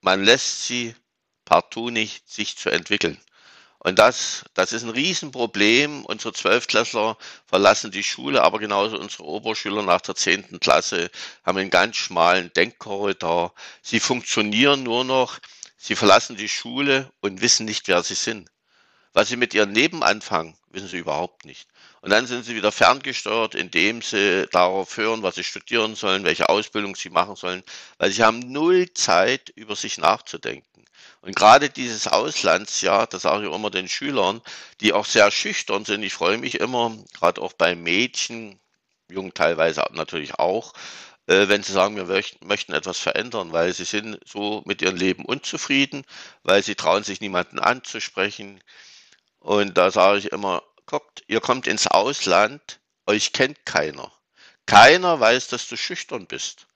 Man 0.00 0.24
lässt 0.24 0.66
sie 0.66 0.96
partout 1.44 1.90
nicht 1.90 2.28
sich 2.28 2.58
zu 2.58 2.68
entwickeln. 2.70 3.20
Und 3.86 4.00
das, 4.00 4.42
das 4.54 4.72
ist 4.72 4.82
ein 4.82 4.90
Riesenproblem. 4.90 6.04
Unsere 6.06 6.32
Zwölftklässler 6.32 7.16
verlassen 7.46 7.92
die 7.92 8.02
Schule, 8.02 8.42
aber 8.42 8.58
genauso 8.58 8.98
unsere 8.98 9.22
Oberschüler 9.22 9.84
nach 9.84 10.00
der 10.00 10.16
zehnten 10.16 10.58
Klasse 10.58 11.08
haben 11.44 11.58
einen 11.58 11.70
ganz 11.70 11.94
schmalen 11.94 12.52
Denkkorridor. 12.52 13.54
Sie 13.82 14.00
funktionieren 14.00 14.82
nur 14.82 15.04
noch, 15.04 15.38
sie 15.76 15.94
verlassen 15.94 16.34
die 16.36 16.48
Schule 16.48 17.12
und 17.20 17.42
wissen 17.42 17.64
nicht, 17.64 17.86
wer 17.86 18.02
sie 18.02 18.16
sind. 18.16 18.50
Was 19.12 19.28
sie 19.28 19.36
mit 19.36 19.54
ihrem 19.54 19.72
Leben 19.72 20.02
anfangen, 20.02 20.56
wissen 20.76 20.88
sie 20.88 20.98
überhaupt 20.98 21.44
nicht. 21.44 21.68
Und 22.02 22.10
dann 22.10 22.26
sind 22.26 22.44
sie 22.44 22.54
wieder 22.54 22.70
ferngesteuert, 22.70 23.54
indem 23.54 24.02
sie 24.02 24.46
darauf 24.52 24.96
hören, 24.96 25.22
was 25.22 25.34
sie 25.34 25.42
studieren 25.42 25.96
sollen, 25.96 26.24
welche 26.24 26.48
Ausbildung 26.48 26.94
sie 26.94 27.10
machen 27.10 27.34
sollen, 27.34 27.64
weil 27.98 28.12
sie 28.12 28.22
haben 28.22 28.40
null 28.40 28.92
Zeit, 28.92 29.48
über 29.56 29.74
sich 29.74 29.98
nachzudenken. 29.98 30.84
Und 31.22 31.34
gerade 31.34 31.70
dieses 31.70 32.06
Auslandsjahr, 32.06 33.06
das 33.06 33.22
sage 33.22 33.48
ich 33.48 33.52
immer 33.52 33.70
den 33.70 33.88
Schülern, 33.88 34.42
die 34.80 34.92
auch 34.92 35.06
sehr 35.06 35.30
schüchtern 35.30 35.84
sind, 35.84 36.02
ich 36.02 36.12
freue 36.12 36.38
mich 36.38 36.60
immer, 36.60 36.96
gerade 37.18 37.40
auch 37.40 37.54
bei 37.54 37.74
Mädchen, 37.74 38.60
Jungen 39.08 39.34
teilweise 39.34 39.82
natürlich 39.92 40.34
auch, 40.34 40.72
äh, 41.26 41.48
wenn 41.48 41.62
sie 41.62 41.72
sagen, 41.72 41.96
wir 41.96 42.22
möchten 42.40 42.72
etwas 42.72 42.98
verändern, 42.98 43.52
weil 43.52 43.72
sie 43.72 43.84
sind 43.84 44.18
so 44.24 44.62
mit 44.66 44.82
ihrem 44.82 44.96
Leben 44.96 45.24
unzufrieden, 45.24 46.04
weil 46.42 46.62
sie 46.62 46.74
trauen 46.74 47.02
sich 47.02 47.20
niemanden 47.20 47.58
anzusprechen. 47.58 48.60
Und 49.46 49.76
da 49.78 49.90
sage 49.90 50.18
ich 50.18 50.32
immer, 50.32 50.62
guckt, 50.86 51.22
ihr 51.26 51.40
kommt 51.40 51.66
ins 51.66 51.86
Ausland, 51.86 52.80
euch 53.06 53.32
kennt 53.32 53.64
keiner. 53.64 54.12
Keiner 54.66 55.20
weiß, 55.20 55.48
dass 55.48 55.68
du 55.68 55.76
schüchtern 55.76 56.26
bist 56.26 56.66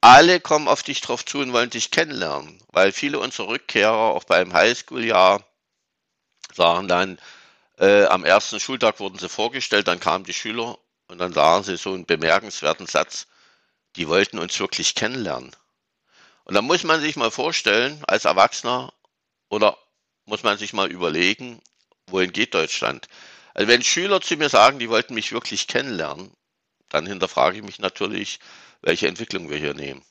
alle 0.00 0.40
kommen 0.40 0.68
auf 0.68 0.82
dich 0.82 1.00
drauf 1.00 1.24
zu 1.24 1.38
und 1.38 1.52
wollen 1.52 1.70
dich 1.70 1.90
kennenlernen, 1.90 2.62
weil 2.68 2.92
viele 2.92 3.18
unserer 3.18 3.48
Rückkehrer 3.48 3.96
auch 4.14 4.24
beim 4.24 4.52
Highschool-Jahr 4.52 5.44
sagen 6.54 6.88
dann, 6.88 7.18
äh, 7.78 8.04
am 8.06 8.24
ersten 8.24 8.60
Schultag 8.60 9.00
wurden 9.00 9.18
sie 9.18 9.28
vorgestellt, 9.28 9.88
dann 9.88 10.00
kamen 10.00 10.24
die 10.24 10.34
Schüler 10.34 10.78
und 11.08 11.18
dann 11.18 11.32
sagen 11.32 11.64
sie 11.64 11.76
so 11.76 11.92
einen 11.92 12.06
bemerkenswerten 12.06 12.86
Satz, 12.86 13.26
die 13.96 14.08
wollten 14.08 14.38
uns 14.38 14.58
wirklich 14.60 14.94
kennenlernen. 14.94 15.54
Und 16.44 16.54
da 16.54 16.62
muss 16.62 16.84
man 16.84 17.00
sich 17.00 17.16
mal 17.16 17.30
vorstellen, 17.30 18.02
als 18.06 18.24
Erwachsener, 18.24 18.92
oder 19.48 19.76
muss 20.26 20.42
man 20.42 20.58
sich 20.58 20.72
mal 20.72 20.90
überlegen, 20.90 21.60
wohin 22.10 22.32
geht 22.32 22.54
Deutschland? 22.54 23.08
Also 23.54 23.68
wenn 23.68 23.82
Schüler 23.82 24.20
zu 24.20 24.36
mir 24.36 24.48
sagen, 24.48 24.78
die 24.78 24.88
wollten 24.88 25.14
mich 25.14 25.32
wirklich 25.32 25.66
kennenlernen, 25.66 26.30
dann 26.88 27.06
hinterfrage 27.06 27.58
ich 27.58 27.62
mich 27.62 27.78
natürlich, 27.78 28.38
welche 28.82 29.08
Entwicklung 29.08 29.50
wir 29.50 29.58
hier 29.58 29.74
nehmen. 29.74 30.02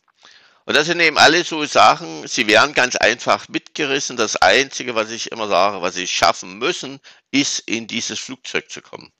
Und 0.65 0.75
das 0.75 0.87
sind 0.87 0.99
eben 0.99 1.17
alle 1.17 1.45
so 1.45 1.63
Sachen, 1.63 2.27
sie 2.27 2.45
werden 2.47 2.73
ganz 2.73 2.97
einfach 2.97 3.47
mitgerissen. 3.47 4.17
Das 4.17 4.35
Einzige, 4.35 4.95
was 4.95 5.11
ich 5.11 5.31
immer 5.31 5.47
sage, 5.47 5.81
was 5.81 5.95
sie 5.95 6.07
schaffen 6.07 6.57
müssen, 6.57 6.99
ist 7.31 7.59
in 7.59 7.87
dieses 7.87 8.19
Flugzeug 8.19 8.69
zu 8.69 8.81
kommen. 8.81 9.13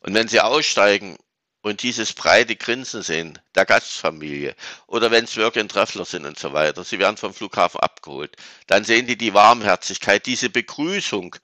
Und 0.00 0.14
wenn 0.14 0.28
sie 0.28 0.40
aussteigen 0.40 1.18
und 1.60 1.82
dieses 1.82 2.14
breite 2.14 2.56
Grinsen 2.56 3.02
sehen, 3.02 3.38
der 3.54 3.66
Gastfamilie, 3.66 4.56
oder 4.86 5.10
wenn 5.10 5.24
es 5.24 5.36
Work 5.36 5.58
and 5.58 5.70
Traveler 5.70 6.06
sind 6.06 6.24
und 6.24 6.38
so 6.38 6.54
weiter, 6.54 6.82
sie 6.82 6.98
werden 6.98 7.18
vom 7.18 7.34
Flughafen 7.34 7.80
abgeholt, 7.80 8.34
dann 8.66 8.84
sehen 8.84 9.06
die 9.06 9.18
die 9.18 9.34
Warmherzigkeit, 9.34 10.24
diese 10.24 10.48
Begrüßung, 10.48 11.36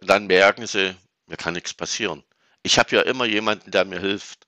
und 0.00 0.08
dann 0.08 0.26
merken 0.26 0.66
sie, 0.66 0.94
mir 1.26 1.36
kann 1.36 1.54
nichts 1.54 1.74
passieren. 1.74 2.22
Ich 2.62 2.78
habe 2.78 2.96
ja 2.96 3.02
immer 3.02 3.24
jemanden, 3.24 3.70
der 3.70 3.84
mir 3.84 4.00
hilft. 4.00 4.46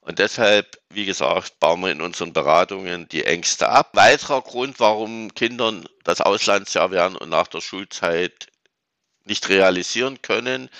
Und 0.00 0.20
deshalb, 0.20 0.80
wie 0.88 1.04
gesagt, 1.04 1.58
bauen 1.58 1.80
wir 1.80 1.90
in 1.90 2.00
unseren 2.00 2.32
Beratungen 2.32 3.08
die 3.08 3.24
Ängste 3.24 3.68
ab. 3.68 3.90
Weiterer 3.94 4.40
Grund, 4.40 4.78
warum 4.78 5.34
Kindern 5.34 5.84
das 6.04 6.20
Auslandsjahr 6.20 6.92
werden 6.92 7.16
und 7.16 7.28
nach 7.28 7.48
der 7.48 7.60
Schulzeit 7.60 8.46
nicht 9.24 9.48
realisieren 9.48 10.22
können, 10.22 10.70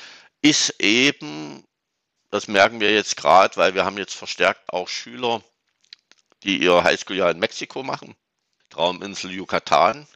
ist 0.42 0.74
eben, 0.78 1.64
das 2.30 2.46
merken 2.46 2.78
wir 2.78 2.94
jetzt 2.94 3.16
gerade, 3.16 3.56
weil 3.56 3.74
wir 3.74 3.84
haben 3.84 3.98
jetzt 3.98 4.14
verstärkt 4.14 4.72
auch 4.72 4.88
Schüler, 4.88 5.42
die 6.44 6.58
ihr 6.58 6.84
Highschool-Jahr 6.84 7.32
in 7.32 7.40
Mexiko 7.40 7.82
machen. 7.82 8.14
Trauminsel 8.70 9.32
Yucatan, 9.32 10.06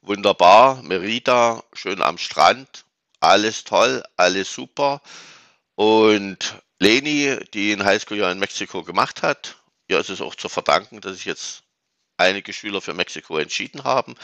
wunderbar, 0.00 0.82
Merida, 0.82 1.64
schön 1.72 2.02
am 2.02 2.18
Strand, 2.18 2.84
alles 3.20 3.64
toll, 3.64 4.02
alles 4.16 4.52
super. 4.52 5.00
Und 5.74 6.56
Leni, 6.78 7.38
die 7.54 7.72
ein 7.72 7.84
Highschool-Jahr 7.84 8.32
in 8.32 8.38
Mexiko 8.38 8.82
gemacht 8.82 9.22
hat, 9.22 9.56
ihr 9.88 9.98
ist 10.00 10.10
es 10.10 10.20
auch 10.20 10.34
zu 10.34 10.48
verdanken, 10.48 11.00
dass 11.00 11.16
sich 11.16 11.26
jetzt 11.26 11.62
einige 12.16 12.52
Schüler 12.52 12.80
für 12.80 12.94
Mexiko 12.94 13.38
entschieden 13.38 13.84
haben. 13.84 14.14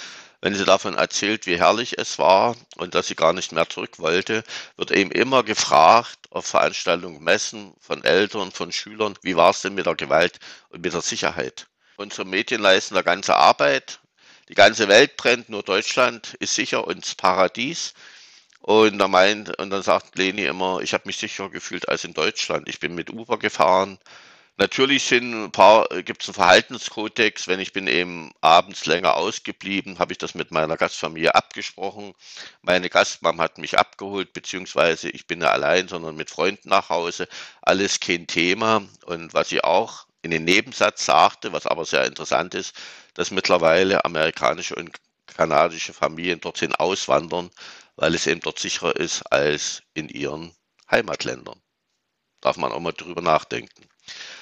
Wenn 0.43 0.55
sie 0.55 0.65
davon 0.65 0.95
erzählt, 0.95 1.47
wie 1.47 1.59
herrlich 1.59 1.99
es 1.99 2.19
war 2.19 2.57
und 2.77 2.95
dass 2.95 3.09
sie 3.09 3.15
gar 3.15 3.33
nicht 3.33 3.53
mehr 3.53 3.69
zurück 3.69 3.99
wollte, 3.99 4.45
wird 4.77 4.91
eben 4.91 5.11
immer 5.11 5.43
gefragt 5.43 6.19
auf 6.31 6.47
Veranstaltungen, 6.47 7.25
Messen 7.25 7.75
von 7.81 8.05
Eltern, 8.05 8.53
von 8.53 8.71
Schülern, 8.71 9.19
wie 9.23 9.37
war 9.37 9.51
es 9.51 9.63
denn 9.63 9.75
mit 9.75 9.87
der 9.87 9.95
Gewalt 9.95 10.39
und 10.69 10.83
mit 10.83 10.93
der 10.93 11.01
Sicherheit. 11.01 11.67
Unsere 11.97 12.27
Medien 12.27 12.61
leisten 12.61 12.95
da 12.95 13.03
ganze 13.03 13.35
Arbeit. 13.35 14.01
Die 14.49 14.55
ganze 14.55 14.89
Welt 14.89 15.17
brennt, 15.17 15.49
nur 15.49 15.63
Deutschland 15.63 16.35
ist 16.35 16.55
sicher 16.55 16.87
und 16.87 17.17
Paradies. 17.17 17.95
Und, 18.67 18.99
da 18.99 19.07
meint, 19.07 19.57
und 19.61 19.71
dann 19.71 19.83
sagt 19.85 20.19
Leni 20.19 20.45
immer, 20.45 20.81
ich 20.81 20.93
habe 20.93 21.05
mich 21.07 21.19
sicherer 21.19 21.51
gefühlt 21.51 21.89
als 21.89 22.03
in 22.03 22.15
Deutschland. 22.15 22.69
Ich 22.69 22.81
bin 22.81 22.97
mit 22.97 23.11
Uber 23.11 23.39
gefahren. 23.39 23.97
Natürlich 24.57 25.05
sind 25.05 25.45
ein 25.45 25.53
paar, 25.53 25.87
gibt 26.03 26.23
es 26.23 26.29
einen 26.29 26.35
Verhaltenskodex. 26.35 27.47
Wenn 27.47 27.61
ich 27.61 27.73
bin 27.73 27.87
eben 27.87 28.33
abends 28.41 28.87
länger 28.87 29.15
ausgeblieben, 29.17 30.01
habe 30.01 30.13
ich 30.13 30.19
das 30.19 30.35
mit 30.35 30.51
meiner 30.51 30.77
Gastfamilie 30.77 31.35
abgesprochen. 31.37 32.15
Meine 32.63 32.91
Gastmam 32.91 33.41
hat 33.41 33.59
mich 33.59 33.79
abgeholt, 33.79 34.33
beziehungsweise 34.33 35.11
ich 35.11 35.29
bin 35.29 35.43
ja 35.43 35.51
allein, 35.53 35.87
sondern 35.87 36.17
mit 36.17 36.31
Freunden 36.31 36.69
nach 36.71 36.89
Hause. 36.89 37.29
Alles 37.63 38.01
kein 38.01 38.27
Thema. 38.27 38.83
Und 39.05 39.33
was 39.33 39.49
sie 39.51 39.63
auch 39.63 40.07
in 40.23 40.33
den 40.33 40.45
Nebensatz 40.45 41.05
sagte, 41.07 41.53
was 41.53 41.67
aber 41.67 41.85
sehr 41.85 42.05
interessant 42.05 42.55
ist, 42.55 42.75
dass 43.15 43.31
mittlerweile 43.31 44.05
amerikanische 44.05 44.75
und 44.75 44.91
kanadische 45.37 45.93
Familien 45.93 46.41
dorthin 46.41 46.75
auswandern, 46.75 47.51
weil 47.97 48.15
es 48.15 48.27
eben 48.27 48.41
dort 48.41 48.59
sicherer 48.59 48.97
ist 48.97 49.23
als 49.33 49.83
in 49.95 50.09
ihren 50.09 50.55
Heimatländern. 50.91 51.61
Darf 52.41 52.57
man 52.57 52.73
auch 52.73 52.81
mal 52.81 52.93
drüber 52.93 53.23
nachdenken. 53.23 53.89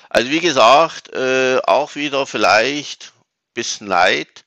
Also 0.09 0.31
wie 0.31 0.41
gesagt, 0.41 1.13
äh, 1.13 1.59
auch 1.65 1.95
wieder 1.95 2.27
vielleicht 2.27 3.13
bis 3.55 3.81
Neid, 3.81 4.45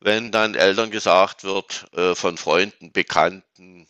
wenn 0.00 0.32
dann 0.32 0.54
Eltern 0.54 0.90
gesagt 0.90 1.44
wird 1.44 1.86
äh, 1.94 2.14
von 2.14 2.36
Freunden, 2.36 2.92
Bekannten, 2.92 3.86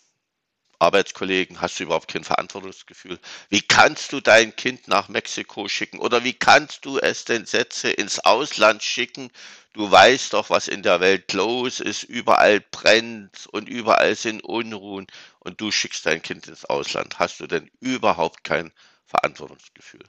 Arbeitskollegen 0.83 1.61
hast 1.61 1.79
du 1.79 1.85
überhaupt 1.85 2.09
kein 2.09 2.25
Verantwortungsgefühl. 2.25 3.19
Wie 3.49 3.63
kannst 3.63 4.13
du 4.13 4.21
dein 4.21 4.55
Kind 4.57 4.89
nach 4.89 5.09
Mexiko 5.09 5.69
schicken 5.69 6.01
oder 6.01 6.25
wie 6.25 6.35
kannst 6.35 6.85
du 6.85 6.99
es 6.99 7.25
denn 7.25 7.47
Sätze 7.47 7.91
ins 7.91 8.19
Ausland 8.19 8.83
schicken? 8.83 9.31
Du 9.75 9.91
weißt 9.91 10.33
doch, 10.33 10.51
was 10.51 10.69
in 10.69 10.83
der 10.83 11.01
Welt 11.01 11.33
los 11.33 11.81
ist, 11.81 12.03
überall 12.03 12.61
brennt 12.61 13.47
und 13.53 13.69
überall 13.69 14.17
sind 14.17 14.43
Unruhen 14.43 15.07
und 15.39 15.61
du 15.61 15.71
schickst 15.71 16.05
dein 16.05 16.21
Kind 16.21 16.49
ins 16.49 16.65
Ausland. 16.65 17.19
Hast 17.19 17.41
du 17.41 17.47
denn 17.47 17.71
überhaupt 17.81 18.43
kein 18.43 18.73
Verantwortungsgefühl? 19.07 20.05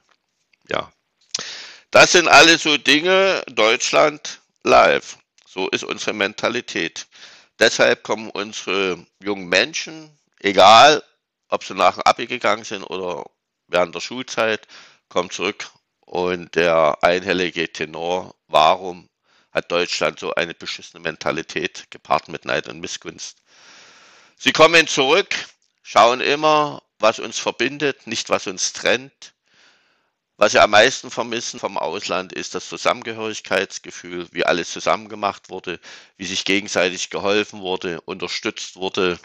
Ja. 0.68 0.92
Das 1.92 2.12
sind 2.12 2.26
alles 2.26 2.64
so 2.64 2.76
Dinge, 2.76 3.44
Deutschland 3.46 4.40
live. 4.64 5.18
So 5.46 5.68
ist 5.68 5.84
unsere 5.84 6.12
Mentalität. 6.12 7.06
Deshalb 7.60 8.02
kommen 8.02 8.30
unsere 8.30 9.06
jungen 9.22 9.48
Menschen, 9.48 10.10
egal 10.44 11.02
ob 11.48 11.64
sie 11.64 11.74
nach 11.74 11.94
dem 11.94 12.02
Abi 12.04 12.26
gegangen 12.26 12.64
sind 12.64 12.84
oder 12.84 13.24
während 13.68 13.94
der 13.94 14.00
Schulzeit, 14.00 14.66
kommen 15.08 15.30
zurück 15.30 15.70
und 16.00 16.54
der 16.54 16.98
einhellige 17.02 17.72
Tenor, 17.72 18.34
warum 18.48 19.08
hat 19.52 19.70
Deutschland 19.70 20.18
so 20.18 20.34
eine 20.34 20.54
beschissene 20.54 21.02
Mentalität 21.02 21.90
gepaart 21.90 22.28
mit 22.28 22.44
Neid 22.44 22.68
und 22.68 22.80
Missgunst? 22.80 23.38
Sie 24.36 24.52
kommen 24.52 24.86
zurück, 24.86 25.34
schauen 25.82 26.20
immer, 26.20 26.82
was 26.98 27.20
uns 27.20 27.38
verbindet, 27.38 28.06
nicht 28.06 28.30
was 28.30 28.46
uns 28.46 28.72
trennt. 28.72 29.32
Was 30.36 30.52
sie 30.52 30.58
am 30.58 30.70
meisten 30.70 31.10
vermissen 31.10 31.60
vom 31.60 31.78
Ausland 31.78 32.32
ist 32.32 32.56
das 32.56 32.68
Zusammengehörigkeitsgefühl, 32.68 34.26
wie 34.32 34.44
alles 34.44 34.72
zusammen 34.72 35.08
gemacht 35.08 35.48
wurde, 35.48 35.78
wie 36.16 36.26
sich 36.26 36.44
gegenseitig 36.44 37.10
geholfen 37.10 37.60
wurde, 37.60 38.00
unterstützt 38.00 38.74
wurde. 38.74 39.20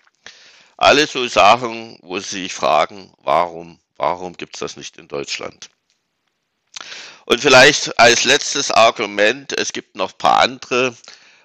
Alles 0.81 1.12
so 1.12 1.27
Sachen, 1.27 2.00
wo 2.01 2.19
sie 2.19 2.43
sich 2.43 2.53
fragen, 2.53 3.13
warum, 3.17 3.81
warum 3.98 4.38
gibt 4.38 4.55
es 4.55 4.62
das 4.62 4.77
nicht 4.77 4.95
in 4.95 5.09
Deutschland? 5.09 5.69
Und 7.25 7.41
vielleicht 7.41 8.00
als 8.00 8.24
letztes 8.24 8.71
Argument, 8.71 9.51
es 9.51 9.74
gibt 9.74 9.98
noch 9.98 10.13
ein 10.13 10.17
paar 10.17 10.39
andere, 10.39 10.95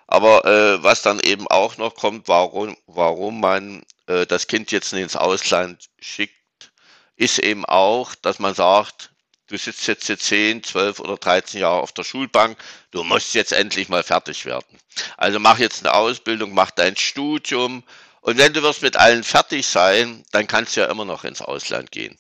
aber 0.07 0.45
äh, 0.45 0.81
was 0.85 1.03
dann 1.03 1.19
eben 1.19 1.49
auch 1.49 1.79
noch 1.79 1.97
kommt, 1.97 2.29
warum, 2.29 2.77
warum 2.87 3.41
man 3.41 3.83
äh, 4.07 4.25
das 4.25 4.47
Kind 4.47 4.71
jetzt 4.71 4.93
nicht 4.93 5.03
ins 5.03 5.17
Ausland 5.17 5.91
schickt, 5.99 6.71
ist 7.17 7.41
eben 7.41 7.65
auch, 7.65 8.15
dass 8.15 8.39
man 8.39 8.55
sagt, 8.55 9.11
du 9.49 9.59
sitzt 9.59 9.89
jetzt 9.89 10.07
hier 10.07 10.17
10, 10.17 10.63
12 10.63 11.01
oder 11.01 11.17
13 11.17 11.61
Jahre 11.61 11.81
auf 11.81 11.91
der 11.91 12.05
Schulbank, 12.05 12.57
du 12.93 13.03
musst 13.03 13.35
jetzt 13.35 13.53
endlich 13.53 13.89
mal 13.89 14.05
fertig 14.05 14.47
werden. 14.47 14.79
Also 15.17 15.41
mach 15.41 15.59
jetzt 15.59 15.85
eine 15.85 15.93
Ausbildung, 15.93 16.55
mach 16.55 16.71
dein 16.71 16.97
Studium 16.97 17.83
und 18.25 18.39
wenn 18.39 18.55
du 18.55 18.63
wirst 18.63 18.81
mit 18.81 18.97
allen 18.97 19.23
fertig 19.23 19.67
sein, 19.67 20.25
dann 20.33 20.47
kannst 20.47 20.75
du 20.75 20.81
ja 20.81 20.87
immer 20.91 21.05
noch 21.05 21.25
ins 21.25 21.43
Ausland 21.43 21.91
gehen. 21.91 22.17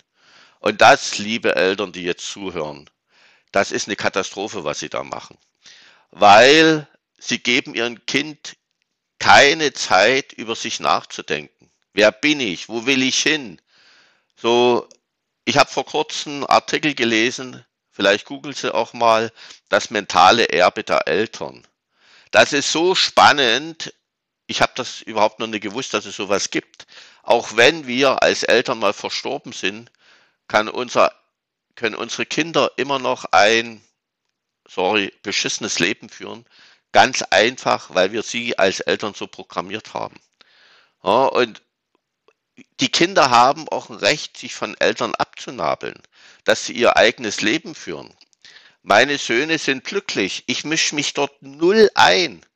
Und 0.60 0.82
das, 0.82 1.16
liebe 1.16 1.56
Eltern, 1.56 1.92
die 1.92 2.02
jetzt 2.02 2.26
zuhören, 2.26 2.90
das 3.52 3.72
ist 3.72 3.88
eine 3.88 3.96
Katastrophe, 3.96 4.64
was 4.64 4.80
sie 4.80 4.90
da 4.90 5.02
machen. 5.02 5.38
Weil 6.10 6.86
sie 7.16 7.38
geben 7.38 7.74
ihrem 7.74 8.04
Kind 8.04 8.58
keine 9.18 9.72
Zeit, 9.72 10.34
über 10.34 10.54
sich 10.54 10.78
nachzudenken. 10.78 11.70
Wer 11.94 12.12
bin 12.12 12.38
ich? 12.38 12.68
Wo 12.68 12.84
will 12.84 13.02
ich 13.02 13.22
hin? 13.22 13.58
So, 14.36 14.86
ich 15.46 15.56
habe 15.56 15.70
vor 15.70 15.86
kurzem 15.86 16.34
einen 16.34 16.44
Artikel 16.44 16.94
gelesen, 16.94 17.64
vielleicht 17.90 18.26
googelt 18.26 18.58
sie 18.58 18.74
auch 18.74 18.92
mal, 18.92 19.32
das 19.70 19.88
mentale 19.88 20.50
Erbe 20.50 20.84
der 20.84 21.08
Eltern. 21.08 21.66
Das 22.30 22.52
ist 22.52 22.70
so 22.70 22.94
spannend. 22.94 23.94
Ich 24.54 24.62
habe 24.62 24.70
das 24.76 25.02
überhaupt 25.02 25.40
noch 25.40 25.48
nicht 25.48 25.62
gewusst, 25.64 25.94
dass 25.94 26.06
es 26.06 26.14
sowas 26.14 26.48
gibt. 26.48 26.86
Auch 27.24 27.56
wenn 27.56 27.88
wir 27.88 28.22
als 28.22 28.44
Eltern 28.44 28.78
mal 28.78 28.92
verstorben 28.92 29.52
sind, 29.52 29.90
kann 30.46 30.68
unser, 30.68 31.12
können 31.74 31.96
unsere 31.96 32.24
Kinder 32.24 32.70
immer 32.76 33.00
noch 33.00 33.24
ein, 33.32 33.82
sorry, 34.68 35.12
beschissenes 35.24 35.80
Leben 35.80 36.08
führen. 36.08 36.46
Ganz 36.92 37.22
einfach, 37.22 37.96
weil 37.96 38.12
wir 38.12 38.22
sie 38.22 38.56
als 38.56 38.78
Eltern 38.78 39.14
so 39.14 39.26
programmiert 39.26 39.92
haben. 39.92 40.20
Ja, 41.02 41.24
und 41.24 41.60
die 42.78 42.92
Kinder 42.92 43.30
haben 43.30 43.68
auch 43.70 43.90
ein 43.90 43.96
Recht, 43.96 44.36
sich 44.36 44.54
von 44.54 44.76
Eltern 44.78 45.16
abzunabeln, 45.16 46.00
dass 46.44 46.64
sie 46.64 46.74
ihr 46.74 46.96
eigenes 46.96 47.40
Leben 47.40 47.74
führen. 47.74 48.14
Meine 48.84 49.18
Söhne 49.18 49.58
sind 49.58 49.82
glücklich. 49.82 50.44
Ich 50.46 50.62
mische 50.62 50.94
mich 50.94 51.12
dort 51.12 51.42
null 51.42 51.90
ein. 51.96 52.46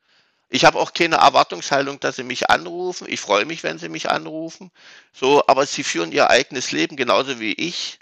Ich 0.50 0.64
habe 0.64 0.78
auch 0.78 0.94
keine 0.94 1.16
Erwartungshaltung, 1.16 2.00
dass 2.00 2.16
sie 2.16 2.22
mich 2.22 2.48
anrufen. 2.48 3.06
Ich 3.08 3.20
freue 3.20 3.44
mich, 3.44 3.62
wenn 3.62 3.78
sie 3.78 3.88
mich 3.88 4.11
anrufen. 4.11 4.70
So, 5.12 5.46
aber 5.46 5.66
sie 5.66 5.84
führen 5.84 6.12
ihr 6.12 6.30
eigenes 6.30 6.72
Leben 6.72 6.96
genauso 6.96 7.38
wie 7.38 7.52
ich 7.52 7.98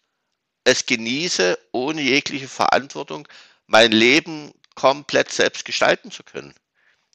es 0.65 0.87
genieße, 0.87 1.59
ohne 1.73 2.03
jegliche 2.03 2.49
Verantwortung, 2.49 3.29
mein 3.67 3.93
Leben 3.93 4.53
komplett 4.75 5.33
selbst 5.33 5.65
gestalten 5.65 6.11
zu 6.11 6.23
können. 6.23 6.55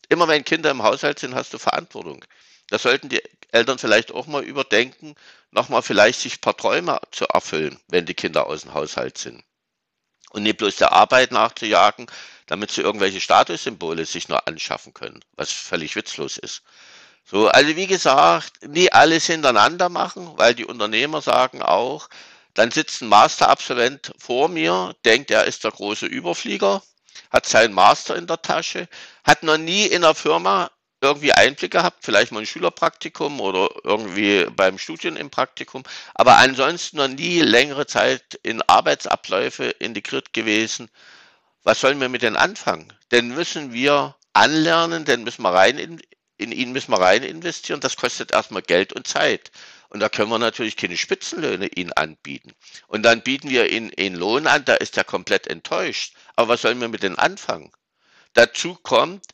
Immer 0.10 0.28
wenn 0.28 0.44
Kinder 0.44 0.72
im 0.72 0.84
Haushalt 0.84 1.20
sind, 1.20 1.36
hast 1.36 1.54
du 1.54 1.58
Verantwortung. 1.58 2.24
Das 2.70 2.84
sollten 2.84 3.10
die 3.10 3.22
Eltern 3.52 3.78
vielleicht 3.78 4.12
auch 4.12 4.28
mal 4.28 4.44
überdenken, 4.44 5.16
nochmal 5.52 5.82
vielleicht 5.82 6.22
sich 6.22 6.36
ein 6.38 6.42
paar 6.42 6.56
Träume 6.56 7.00
zu 7.12 7.26
erfüllen, 7.26 7.80
wenn 7.90 8.06
die 8.06 8.14
Kinder 8.14 8.48
aus 8.48 8.62
dem 8.62 8.74
Haushalt 8.74 9.18
sind. 9.18 9.44
Und 10.32 10.44
nicht 10.44 10.58
bloß 10.58 10.78
der 10.78 10.94
Arbeit 10.94 11.32
nachzujagen, 11.32 12.08
damit 12.52 12.70
sie 12.70 12.82
irgendwelche 12.82 13.22
Statussymbole 13.22 14.06
sich 14.06 14.28
nur 14.28 14.46
anschaffen 14.46 14.94
können, 14.94 15.22
was 15.38 15.54
völlig 15.54 15.96
witzlos 15.96 16.38
ist. 16.38 16.64
So, 17.24 17.48
also 17.48 17.78
wie 17.78 17.88
gesagt, 17.88 18.68
nie 18.68 18.92
alles 18.92 19.28
hintereinander 19.28 19.88
machen, 19.88 20.34
weil 20.36 20.54
die 20.54 20.66
Unternehmer 20.66 21.22
sagen 21.22 21.62
auch, 21.62 22.10
dann 22.54 22.70
sitzt 22.70 23.02
ein 23.02 23.08
Masterabsolvent 23.08 24.12
vor 24.18 24.50
mir, 24.50 24.94
denkt, 25.06 25.32
er 25.32 25.46
ist 25.46 25.64
der 25.64 25.72
große 25.72 26.06
Überflieger, 26.08 26.84
hat 27.30 27.46
seinen 27.46 27.74
Master 27.74 28.18
in 28.18 28.28
der 28.28 28.42
Tasche, 28.42 28.90
hat 29.24 29.44
noch 29.44 29.58
nie 29.58 29.86
in 29.86 30.02
der 30.02 30.14
Firma 30.14 30.72
irgendwie 31.00 31.32
Einblick 31.32 31.72
gehabt, 31.72 32.04
vielleicht 32.04 32.34
mal 32.34 32.42
ein 32.42 32.46
Schülerpraktikum 32.46 33.40
oder 33.40 33.70
irgendwie 33.86 34.46
beim 34.54 34.78
Studien 34.78 35.16
im 35.16 35.30
Praktikum, 35.30 35.84
aber 36.16 36.36
ansonsten 36.36 36.98
noch 36.98 37.08
nie 37.08 37.40
längere 37.40 37.88
Zeit 37.88 38.38
in 38.44 38.62
Arbeitsabläufe 38.64 39.68
integriert 39.68 40.34
gewesen. 40.34 40.90
Was 41.64 41.80
sollen 41.80 42.02
wir 42.02 42.10
mit 42.10 42.22
denen 42.22 42.38
anfangen? 42.38 42.92
Denn 43.12 43.30
müssen 43.30 43.74
wir 43.74 44.16
anlernen, 44.34 45.06
denn 45.06 45.24
müssen 45.24 45.44
wir 45.44 45.54
rein 45.54 45.78
in, 45.78 46.02
in 46.38 46.52
ihn 46.52 46.72
müssen 46.72 46.92
wir 46.92 47.00
rein 47.00 47.24
investieren. 47.24 47.82
Das 47.82 47.98
kostet 47.98 48.32
erstmal 48.32 48.64
Geld 48.64 48.94
und 48.94 49.08
Zeit. 49.08 49.52
Und 49.90 50.00
da 50.00 50.10
können 50.10 50.30
wir 50.30 50.40
natürlich 50.40 50.78
keine 50.78 50.98
Spitzenlöhne 50.98 51.68
ihnen 51.68 51.94
anbieten. 51.94 52.54
Und 52.88 53.04
dann 53.04 53.22
bieten 53.22 53.50
wir 53.50 53.70
ihnen 53.70 53.92
einen 53.98 54.16
Lohn 54.16 54.48
an, 54.48 54.66
da 54.66 54.76
ist 54.76 54.98
er 54.98 55.04
komplett 55.04 55.48
enttäuscht. 55.48 56.16
Aber 56.36 56.50
was 56.54 56.62
sollen 56.62 56.82
wir 56.82 56.88
mit 56.88 57.04
denen 57.04 57.18
anfangen? 57.18 57.72
Dazu 58.34 58.76
kommt, 58.82 59.26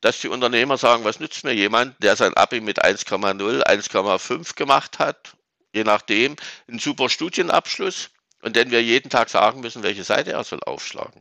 dass 0.00 0.20
die 0.20 0.28
Unternehmer 0.28 0.78
sagen, 0.78 1.04
was 1.04 1.20
nützt 1.20 1.44
mir 1.44 1.54
jemand, 1.54 2.00
der 2.02 2.16
sein 2.16 2.34
Abi 2.34 2.60
mit 2.60 2.84
1,0, 2.84 3.62
1,5 3.64 4.54
gemacht 4.54 4.98
hat, 4.98 5.36
je 5.74 5.84
nachdem, 5.84 6.36
einen 6.68 6.78
super 6.78 7.08
Studienabschluss 7.08 8.10
und 8.42 8.54
den 8.54 8.70
wir 8.70 8.82
jeden 8.82 9.10
Tag 9.10 9.28
sagen 9.28 9.60
müssen, 9.60 9.82
welche 9.82 10.04
Seite 10.04 10.32
er 10.32 10.44
soll 10.44 10.60
aufschlagen. 10.64 11.20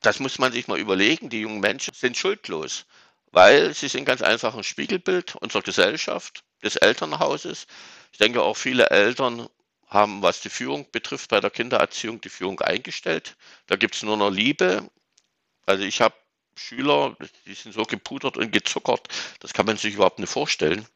Das 0.00 0.20
muss 0.20 0.38
man 0.38 0.52
sich 0.52 0.68
mal 0.68 0.78
überlegen. 0.78 1.28
Die 1.28 1.40
jungen 1.40 1.60
Menschen 1.60 1.94
sind 1.94 2.16
schuldlos, 2.16 2.86
weil 3.32 3.74
sie 3.74 3.88
sind 3.88 4.04
ganz 4.04 4.22
einfach 4.22 4.54
ein 4.54 4.64
Spiegelbild 4.64 5.36
unserer 5.36 5.62
Gesellschaft, 5.62 6.44
des 6.62 6.76
Elternhauses. 6.76 7.66
Ich 8.12 8.18
denke 8.18 8.42
auch 8.42 8.56
viele 8.56 8.90
Eltern 8.90 9.48
haben, 9.86 10.22
was 10.22 10.40
die 10.40 10.50
Führung 10.50 10.90
betrifft, 10.90 11.30
bei 11.30 11.40
der 11.40 11.50
Kindererziehung 11.50 12.20
die 12.20 12.28
Führung 12.28 12.60
eingestellt. 12.60 13.36
Da 13.66 13.76
gibt 13.76 13.94
es 13.94 14.02
nur 14.02 14.16
noch 14.16 14.30
Liebe. 14.30 14.88
Also 15.66 15.84
ich 15.84 16.00
habe 16.00 16.14
Schüler, 16.56 17.16
die 17.46 17.54
sind 17.54 17.72
so 17.72 17.84
gepudert 17.84 18.36
und 18.36 18.52
gezuckert, 18.52 19.08
das 19.40 19.52
kann 19.52 19.66
man 19.66 19.76
sich 19.76 19.94
überhaupt 19.94 20.18
nicht 20.18 20.32
vorstellen. 20.32 20.86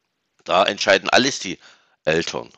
Da 0.45 0.65
entscheiden 0.65 1.09
alles 1.09 1.39
die 1.39 1.59
Eltern. 2.05 2.51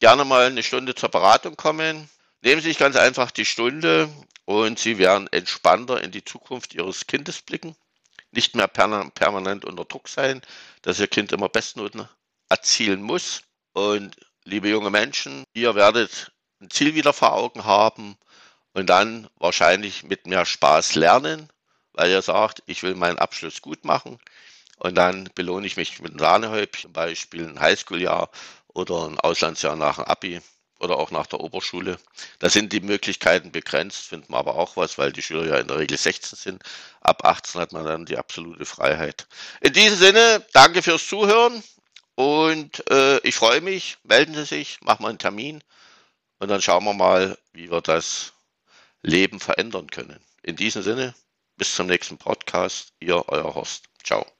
Gerne 0.00 0.24
mal 0.24 0.46
eine 0.46 0.62
Stunde 0.62 0.94
zur 0.94 1.10
Beratung 1.10 1.56
kommen. 1.56 2.08
Nehmen 2.42 2.60
Sie 2.60 2.68
sich 2.68 2.78
ganz 2.78 2.96
einfach 2.96 3.30
die 3.30 3.44
Stunde 3.44 4.08
und 4.44 4.78
Sie 4.78 4.98
werden 4.98 5.28
entspannter 5.32 6.02
in 6.02 6.10
die 6.10 6.24
Zukunft 6.24 6.74
Ihres 6.74 7.06
Kindes 7.06 7.42
blicken. 7.42 7.76
Nicht 8.30 8.54
mehr 8.54 8.68
permanent 8.68 9.64
unter 9.64 9.84
Druck 9.84 10.08
sein, 10.08 10.42
dass 10.82 11.00
Ihr 11.00 11.08
Kind 11.08 11.32
immer 11.32 11.48
Bestnoten 11.48 12.08
erzielen 12.48 13.02
muss. 13.02 13.42
Und 13.72 14.16
liebe 14.44 14.68
junge 14.68 14.90
Menschen, 14.90 15.44
ihr 15.52 15.74
werdet 15.74 16.32
ein 16.60 16.70
Ziel 16.70 16.94
wieder 16.94 17.12
vor 17.12 17.32
Augen 17.32 17.64
haben 17.64 18.16
und 18.72 18.86
dann 18.86 19.28
wahrscheinlich 19.36 20.02
mit 20.02 20.26
mehr 20.26 20.44
Spaß 20.44 20.94
lernen 20.94 21.48
weil 21.98 22.12
er 22.12 22.22
sagt, 22.22 22.62
ich 22.66 22.84
will 22.84 22.94
meinen 22.94 23.18
Abschluss 23.18 23.60
gut 23.60 23.84
machen 23.84 24.20
und 24.76 24.94
dann 24.94 25.28
belohne 25.34 25.66
ich 25.66 25.76
mich 25.76 26.00
mit 26.00 26.12
einem 26.12 26.20
Sahnehäubchen, 26.20 26.82
zum 26.82 26.92
Beispiel 26.92 27.48
ein 27.48 27.60
Highschool-Jahr 27.60 28.30
oder 28.68 29.08
ein 29.08 29.18
Auslandsjahr 29.18 29.74
nach 29.74 29.96
dem 29.96 30.04
Abi 30.04 30.40
oder 30.78 30.98
auch 30.98 31.10
nach 31.10 31.26
der 31.26 31.40
Oberschule. 31.40 31.98
Da 32.38 32.48
sind 32.48 32.72
die 32.72 32.80
Möglichkeiten 32.80 33.52
begrenzt, 33.52 34.06
finden 34.06 34.32
wir 34.32 34.38
aber 34.38 34.54
auch 34.54 34.76
was, 34.76 34.98
weil 34.98 35.12
die 35.12 35.22
Schüler 35.22 35.46
ja 35.46 35.56
in 35.56 35.68
der 35.68 35.78
Regel 35.78 35.98
16 35.98 36.36
sind. 36.36 36.62
Ab 37.00 37.24
18 37.24 37.60
hat 37.60 37.72
man 37.72 37.84
dann 37.84 38.06
die 38.06 38.16
absolute 38.16 38.64
Freiheit. 38.64 39.26
In 39.60 39.72
diesem 39.72 39.98
Sinne, 39.98 40.46
danke 40.52 40.82
fürs 40.82 41.06
Zuhören 41.06 41.62
und 42.14 42.88
äh, 42.90 43.18
ich 43.26 43.34
freue 43.34 43.60
mich. 43.60 43.98
Melden 44.04 44.34
Sie 44.34 44.44
sich, 44.44 44.80
machen 44.82 45.04
wir 45.04 45.08
einen 45.08 45.18
Termin 45.18 45.62
und 46.38 46.48
dann 46.48 46.62
schauen 46.62 46.84
wir 46.84 46.94
mal, 46.94 47.38
wie 47.52 47.70
wir 47.70 47.80
das 47.80 48.32
Leben 49.02 49.40
verändern 49.40 49.88
können. 49.88 50.20
In 50.42 50.56
diesem 50.56 50.82
Sinne, 50.82 51.14
bis 51.56 51.74
zum 51.74 51.86
nächsten 51.86 52.18
Podcast. 52.18 52.92
Ihr, 53.00 53.24
euer 53.28 53.54
Horst. 53.54 53.88
Ciao. 54.04 54.37